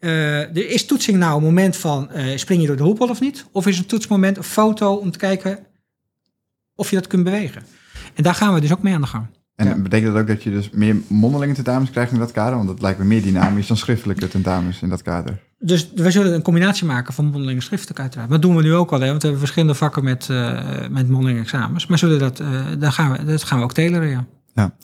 [0.00, 3.20] uh, er is toetsing nou een moment van uh, spring je door de hoepel of
[3.20, 3.46] niet?
[3.52, 5.58] Of is een toetsmoment een foto om te kijken
[6.74, 7.62] of je dat kunt bewegen?
[8.14, 9.26] En daar gaan we dus ook mee aan de gang.
[9.56, 12.56] En betekent dat ook dat je dus meer mondelinge tentamens krijgt in dat kader?
[12.56, 15.38] Want dat lijkt me meer dynamisch dan schriftelijke tentamens in dat kader.
[15.58, 18.30] Dus we zullen een combinatie maken van mondeling en schriftelijk uiteraard.
[18.30, 21.08] Dat doen we nu ook al, hè, want we hebben verschillende vakken met, uh, met
[21.08, 21.86] mondeling examens.
[21.86, 24.26] Maar zullen dat, uh, daar gaan we, dat gaan we ook teleren, ja.
[24.54, 24.74] ja.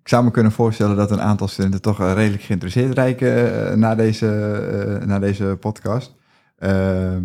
[0.00, 3.94] Ik zou me kunnen voorstellen dat een aantal studenten toch uh, redelijk geïnteresseerd lijken na,
[3.94, 6.14] deze, na deze podcast.
[6.58, 7.22] Ehm,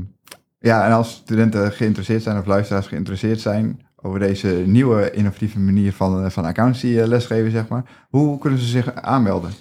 [0.59, 5.93] ja, en als studenten geïnteresseerd zijn of luisteraars geïnteresseerd zijn, over deze nieuwe innovatieve manier
[5.93, 7.83] van, eh, van accountancy eh, lesgeven, zeg maar.
[8.09, 9.51] Hoe kunnen ze zich aanmelden?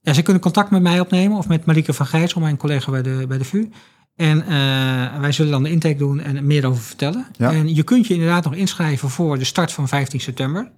[0.00, 3.02] Ja, ze kunnen contact met mij opnemen of met Marieke van Gijssel, mijn collega bij
[3.02, 3.70] de, bij de VU.
[4.16, 7.26] En uh, wij zullen dan de intake doen en meer over vertellen.
[7.36, 7.52] Ja.
[7.52, 10.70] En je kunt je inderdaad nog inschrijven voor de start van 15 september.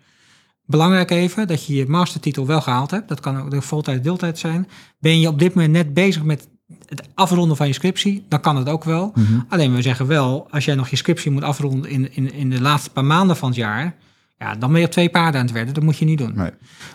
[0.67, 3.09] Belangrijk even dat je je mastertitel wel gehaald hebt.
[3.09, 4.69] Dat kan ook de voltijd deeltijd zijn.
[4.99, 6.49] Ben je op dit moment net bezig met
[6.87, 9.13] het afronden van je scriptie, dan kan het ook wel.
[9.15, 9.41] Mhm.
[9.49, 12.61] Alleen we zeggen wel, als jij nog je scriptie moet afronden in, in, in de
[12.61, 13.95] laatste paar maanden van het jaar,
[14.39, 15.75] ja, dan ben je op twee paarden aan het werden.
[15.75, 16.33] Dat moet je niet doen.
[16.35, 16.51] Nee.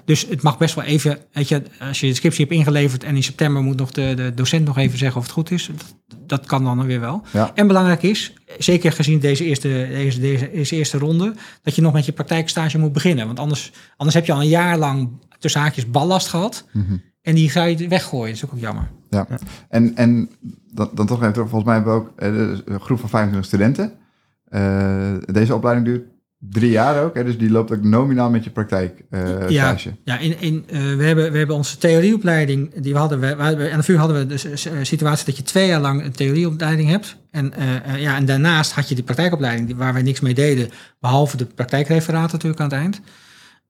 [0.05, 3.15] Dus het mag best wel even, weet je, als je de scriptie hebt ingeleverd en
[3.15, 5.95] in september moet nog de, de docent nog even zeggen of het goed is, dat,
[6.27, 7.23] dat kan dan weer wel.
[7.33, 7.51] Ja.
[7.53, 12.05] En belangrijk is, zeker gezien deze eerste, deze, deze, eerste ronde, dat je nog met
[12.05, 13.25] je praktijkstage moet beginnen.
[13.25, 15.09] Want anders, anders heb je al een jaar lang
[15.39, 16.65] tussen haakjes ballast gehad.
[16.71, 18.33] Mm en die ga je weggooien.
[18.33, 18.89] Dat is ook, ook jammer.
[19.15, 19.27] Ja,
[19.69, 20.29] en, en
[20.71, 21.49] dan, dan toch even terug.
[21.49, 23.91] Volgens mij hebben we ook eh, een groep van 25 studenten.
[24.49, 26.03] Uh, deze opleiding duurt
[26.49, 27.15] drie jaar ook.
[27.15, 27.23] Hè?
[27.23, 31.03] Dus die loopt ook nominaal met je praktijk uh, ja, ja, in, in, uh, we,
[31.03, 32.73] hebben, we hebben onze theorieopleiding.
[32.81, 35.67] Die we hadden, we, we, aan de VU hadden we de situatie dat je twee
[35.67, 37.17] jaar lang een theorieopleiding hebt.
[37.31, 40.69] En, uh, ja, en daarnaast had je die praktijkopleiding waar wij niks mee deden.
[40.99, 43.01] Behalve de praktijkreferaten natuurlijk aan het eind.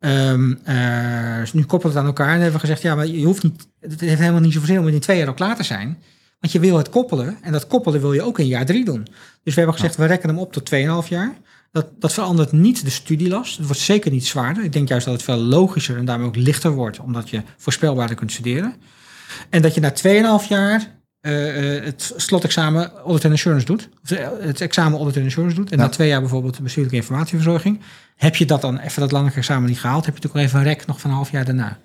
[0.06, 3.26] Um, uh, dus nu koppelen het aan elkaar en hebben we gezegd, ja, maar je
[3.26, 5.98] hoeft niet, het heeft helemaal niet zoveel om in twee jaar al klaar te zijn.
[6.40, 9.08] Want je wil het koppelen en dat koppelen wil je ook in jaar drie doen.
[9.44, 10.72] Dus we hebben gezegd, we rekken hem op tot
[11.04, 11.38] 2,5 jaar.
[11.72, 13.58] Dat, dat verandert niet de studielast.
[13.58, 14.64] Het wordt zeker niet zwaarder.
[14.64, 18.16] Ik denk juist dat het veel logischer en daarmee ook lichter wordt, omdat je voorspelbaarder
[18.16, 18.76] kunt studeren.
[19.50, 20.96] En dat je na 2,5 jaar
[21.26, 23.90] uh, het slotexamen Audit and Assurance doet.
[24.04, 24.10] Of
[24.40, 25.72] het examen Audit and Assurance doet.
[25.72, 27.82] En na twee jaar bijvoorbeeld bestuurlijke informatieverzorging.
[28.16, 30.66] Heb je dat dan even dat lange examen niet gehaald, heb je natuurlijk even een
[30.66, 31.78] rek nog van een half jaar daarna.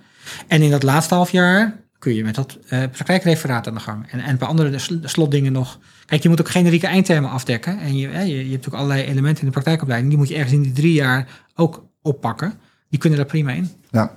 [0.47, 4.11] En in dat laatste half jaar kun je met dat uh, praktijkreferaat aan de gang.
[4.11, 5.79] En, en bij andere slotdingen nog.
[6.07, 7.79] Kijk, je moet ook generieke eindtermen afdekken.
[7.79, 10.11] En je, je, je hebt natuurlijk allerlei elementen in de praktijkopleiding.
[10.11, 12.55] Die moet je ergens in die drie jaar ook oppakken.
[12.89, 13.71] Die kunnen daar prima in.
[13.91, 14.17] Ja,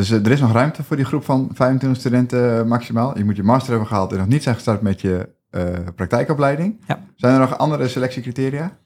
[0.00, 3.18] dus uh, er is nog ruimte voor die groep van 25 studenten uh, maximaal.
[3.18, 5.62] Je moet je master hebben gehaald en nog niet zijn gestart met je uh,
[5.96, 6.80] praktijkopleiding.
[6.86, 7.00] Ja.
[7.16, 8.78] Zijn er nog andere selectiecriteria?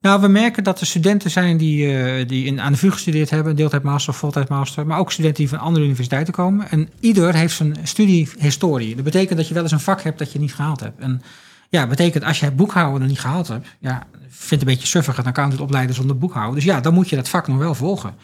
[0.00, 3.30] Nou, we merken dat er studenten zijn die, uh, die in, aan de VU gestudeerd
[3.30, 6.70] hebben, deeltijdmaster of voltijdmaster, maar ook studenten die van andere universiteiten komen.
[6.70, 8.94] En ieder heeft zijn studiehistorie.
[8.94, 11.00] Dat betekent dat je wel eens een vak hebt dat je niet gehaald hebt.
[11.00, 11.22] En
[11.68, 15.62] ja, betekent als jij boekhouden niet gehaald hebt, ja, vindt een beetje suffig een accountant
[15.62, 16.54] opleiden zonder boekhouden.
[16.54, 18.14] Dus ja, dan moet je dat vak nog wel volgen.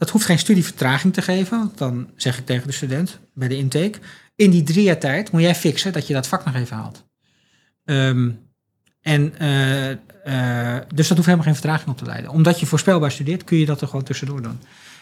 [0.00, 1.58] Dat hoeft geen studievertraging te geven.
[1.58, 3.98] Want dan zeg ik tegen de student bij de intake,
[4.34, 7.04] in die drie jaar tijd moet jij fixen dat je dat vak nog even haalt.
[7.84, 8.38] Um,
[9.00, 9.96] en uh, uh,
[10.94, 12.30] dus dat hoeft helemaal geen vertraging op te leiden.
[12.30, 14.58] Omdat je voorspelbaar studeert, kun je dat er gewoon tussendoor doen.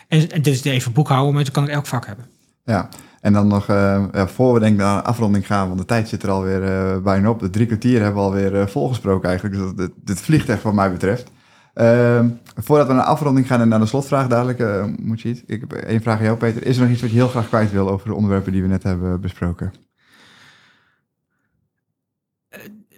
[0.08, 2.24] En, en dit is even boekhouden, maar dat kan ik elk vak hebben.
[2.64, 2.88] Ja,
[3.20, 6.22] en dan nog, ja, voor we denk ik naar afronding gaan, want de tijd zit
[6.22, 7.40] er alweer bijna op.
[7.40, 9.58] De drie kwartier hebben we alweer volgesproken eigenlijk.
[9.58, 11.30] Dus dit, dit, vliegt echt wat mij betreft.
[11.78, 15.28] Ehm, voordat we naar de afronding gaan en naar de slotvraag dadelijk, uh, moet je
[15.28, 15.42] iets.
[15.46, 16.66] Ik heb één vraag aan jou, Peter.
[16.66, 18.68] Is er nog iets wat je heel graag kwijt wil over de onderwerpen die we
[18.68, 19.72] net hebben besproken?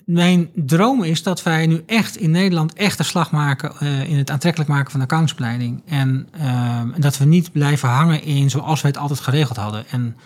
[0.05, 4.17] Mijn droom is dat wij nu echt in Nederland echt een slag maken uh, in
[4.17, 5.83] het aantrekkelijk maken van de accountsopleiding.
[5.87, 9.85] En uh, dat we niet blijven hangen in zoals we het altijd geregeld hadden.
[9.89, 10.17] En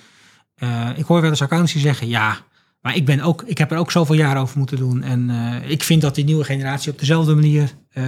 [0.97, 2.37] ik hoor wel eens accountancy zeggen, ja,
[2.85, 5.03] maar ik, ben ook, ik heb er ook zoveel jaar over moeten doen.
[5.03, 8.05] En uh, ik vind dat die nieuwe generatie op dezelfde manier uh,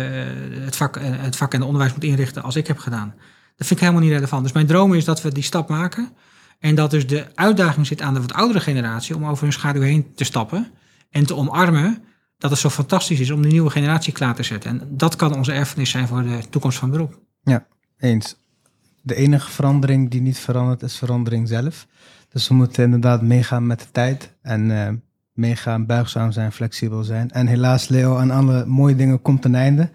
[0.65, 3.15] het, vak, uh, het vak en het onderwijs moet inrichten als ik heb gedaan.
[3.57, 4.43] Dat vind ik helemaal niet relevant.
[4.43, 6.13] Dus mijn droom is dat we die stap maken.
[6.59, 9.83] En dat dus de uitdaging zit aan de wat oudere generatie om over hun schaduw
[9.83, 10.71] heen te stappen.
[11.11, 12.03] En te omarmen
[12.39, 14.71] dat het zo fantastisch is om de nieuwe generatie klaar te zetten.
[14.71, 17.19] En dat kan onze erfenis zijn voor de toekomst van het beroep.
[17.43, 17.67] Ja,
[17.99, 18.37] eens.
[19.03, 21.87] De enige verandering die niet verandert is verandering zelf.
[22.29, 24.89] Dus we moeten inderdaad meegaan met de tijd en uh,
[25.33, 27.31] meegaan, buigzaam zijn, flexibel zijn.
[27.31, 29.91] En helaas, Leo, aan alle mooie dingen komt een einde.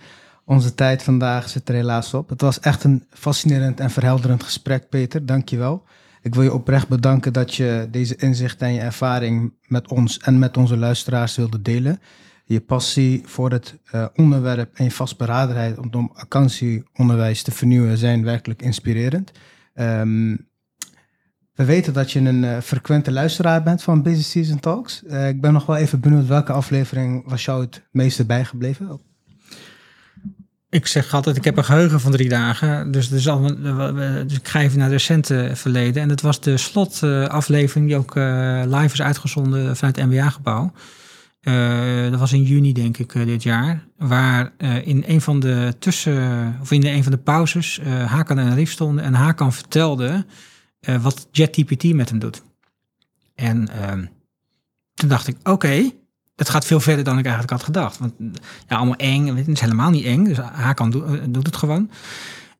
[0.46, 2.30] Onze tijd vandaag zit er helaas op.
[2.30, 5.26] Het was echt een fascinerend en verhelderend gesprek, Peter.
[5.26, 5.84] Dank je wel.
[6.22, 10.40] Ik wil je oprecht bedanken dat je deze inzicht en je ervaring met ons en
[10.40, 12.00] met onze luisteraars wilde delen.
[12.46, 18.62] Je passie voor het uh, onderwerp en je vastberadenheid om accountancyonderwijs te vernieuwen zijn werkelijk
[18.62, 19.32] inspirerend.
[19.76, 20.50] Um,
[21.62, 25.03] we weten dat je een uh, frequente luisteraar bent van Busy Season Talks.
[25.07, 28.99] Uh, ik ben nog wel even benieuwd welke aflevering was jou het meeste bijgebleven?
[30.70, 32.91] Ik zeg altijd, ik heb een geheugen van drie dagen.
[32.91, 33.41] Dus, al,
[34.28, 36.01] dus ik ga even naar de recente verleden.
[36.01, 38.16] En het was de slotaflevering die ook
[38.76, 40.72] live is uitgezonden vanuit het MBA-gebouw.
[42.09, 43.84] dat was in juni, denk ik, dit jaar.
[43.97, 44.51] Waar
[44.84, 49.03] in een van de tussen, of in een van de pauzes, Hakan en Rief stonden.
[49.03, 50.26] En Hakan vertelde
[50.90, 52.42] uh, wat JetGPT met hem doet.
[53.36, 53.92] En uh,
[54.94, 55.92] toen dacht ik, oké,
[56.36, 57.98] dat gaat veel verder dan ik eigenlijk had gedacht.
[57.98, 58.14] Want
[58.68, 60.24] ja, allemaal eng, het is helemaal niet eng.
[60.24, 61.90] Dus Hakan do, uh, doet het gewoon.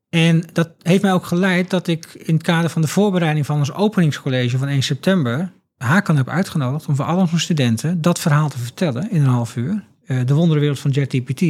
[0.09, 3.57] En dat heeft mij ook geleid dat ik in het kader van de voorbereiding van
[3.57, 8.49] ons openingscollege van 1 september Hakan heb uitgenodigd om voor al onze studenten dat verhaal
[8.49, 9.84] te vertellen in een half uur.
[10.05, 11.41] Uh, de wonderwereld van JetGPT.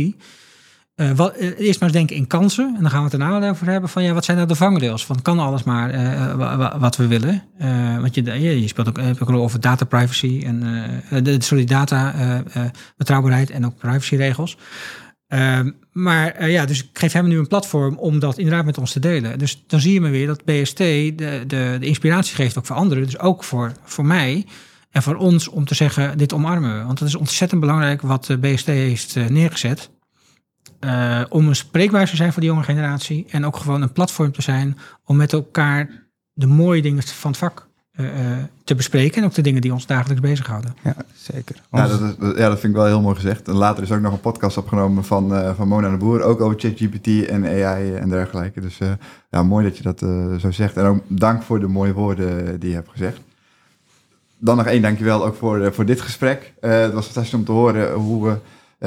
[0.95, 2.73] Uh, wat, uh, eerst maar eens denken in kansen.
[2.75, 5.05] En dan gaan we het daarna over hebben van ja, wat zijn nou de vangrails?
[5.05, 7.43] Van kan alles maar uh, wat we willen.
[7.99, 10.59] want je, je, je speelt ook, over data privacy en
[11.23, 12.13] de, sorry, data
[12.97, 14.57] betrouwbaarheid en ook privacyregels.
[15.27, 18.91] Ehm, maar ja, dus ik geef hem nu een platform om dat inderdaad met ons
[18.91, 19.39] te delen.
[19.39, 22.75] Dus dan zie je maar weer dat BST de, de, de inspiratie geeft ook voor
[22.75, 23.03] anderen.
[23.03, 24.45] Dus ook voor, voor mij
[24.89, 26.85] en voor ons om te zeggen, dit omarmen we.
[26.85, 29.89] Want het is ontzettend belangrijk wat BST heeft neergezet.
[30.85, 33.25] Uh, om een spreekbuis te zijn voor de jonge generatie.
[33.29, 35.89] En ook gewoon een platform te zijn om met elkaar
[36.33, 38.07] de mooie dingen van het vak uh,
[38.63, 39.21] te bespreken.
[39.21, 40.75] En ook de dingen die ons dagelijks bezighouden.
[40.83, 41.55] Ja, zeker.
[41.71, 43.47] Ja dat, is, ja, dat vind ik wel heel mooi gezegd.
[43.47, 46.21] En later is ook nog een podcast opgenomen van, uh, van Mona de Boer.
[46.21, 48.61] Ook over ChatGPT en AI en dergelijke.
[48.61, 48.77] Dus
[49.29, 49.99] ja, mooi dat je dat
[50.41, 50.77] zo zegt.
[50.77, 53.19] En ook dank voor de mooie woorden die je hebt gezegd.
[54.37, 56.53] Dan nog één dankjewel ook voor, voor dit gesprek.
[56.59, 58.37] het was fantastisch om te horen hoe we uh,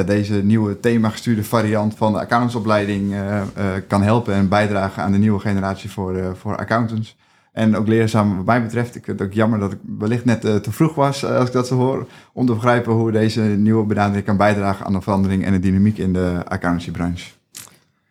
[0.03, 3.42] deze nieuwe themagestuurde variant van de accountantsopleiding uh,
[3.88, 7.16] kan helpen en bijdragen aan de nieuwe generatie voor, voor accountants.
[7.53, 8.95] En ook leerzaam wat mij betreft.
[8.95, 11.66] Ik vind het ook jammer dat ik wellicht net te vroeg was, als ik dat
[11.66, 15.53] zo hoor, om te begrijpen hoe deze nieuwe benadering kan bijdragen aan de verandering en
[15.53, 17.30] de dynamiek in de accountancybranche.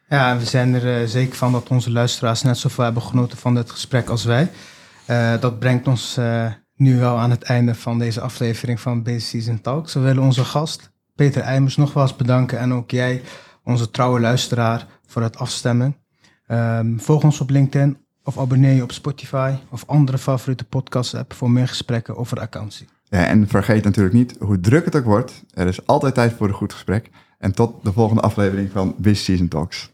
[0.09, 3.71] Ja, we zijn er zeker van dat onze luisteraars net zoveel hebben genoten van dit
[3.71, 4.51] gesprek als wij.
[5.39, 6.19] dat brengt ons
[6.75, 9.93] nu wel aan het einde van deze aflevering van Base Season Talks.
[9.93, 12.59] We willen onze gast, Peter Eimers nog wel eens bedanken.
[12.59, 13.21] En ook jij,
[13.63, 15.95] onze trouwe luisteraar, voor het afstemmen.
[16.47, 21.33] Um, volg ons op LinkedIn of abonneer je op Spotify of andere favoriete podcast app
[21.33, 22.85] voor meer gesprekken over accountancy.
[23.03, 26.47] Ja, en vergeet natuurlijk niet, hoe druk het ook wordt, er is altijd tijd voor
[26.47, 27.09] een goed gesprek.
[27.37, 29.92] En tot de volgende aflevering van Business Season Talks.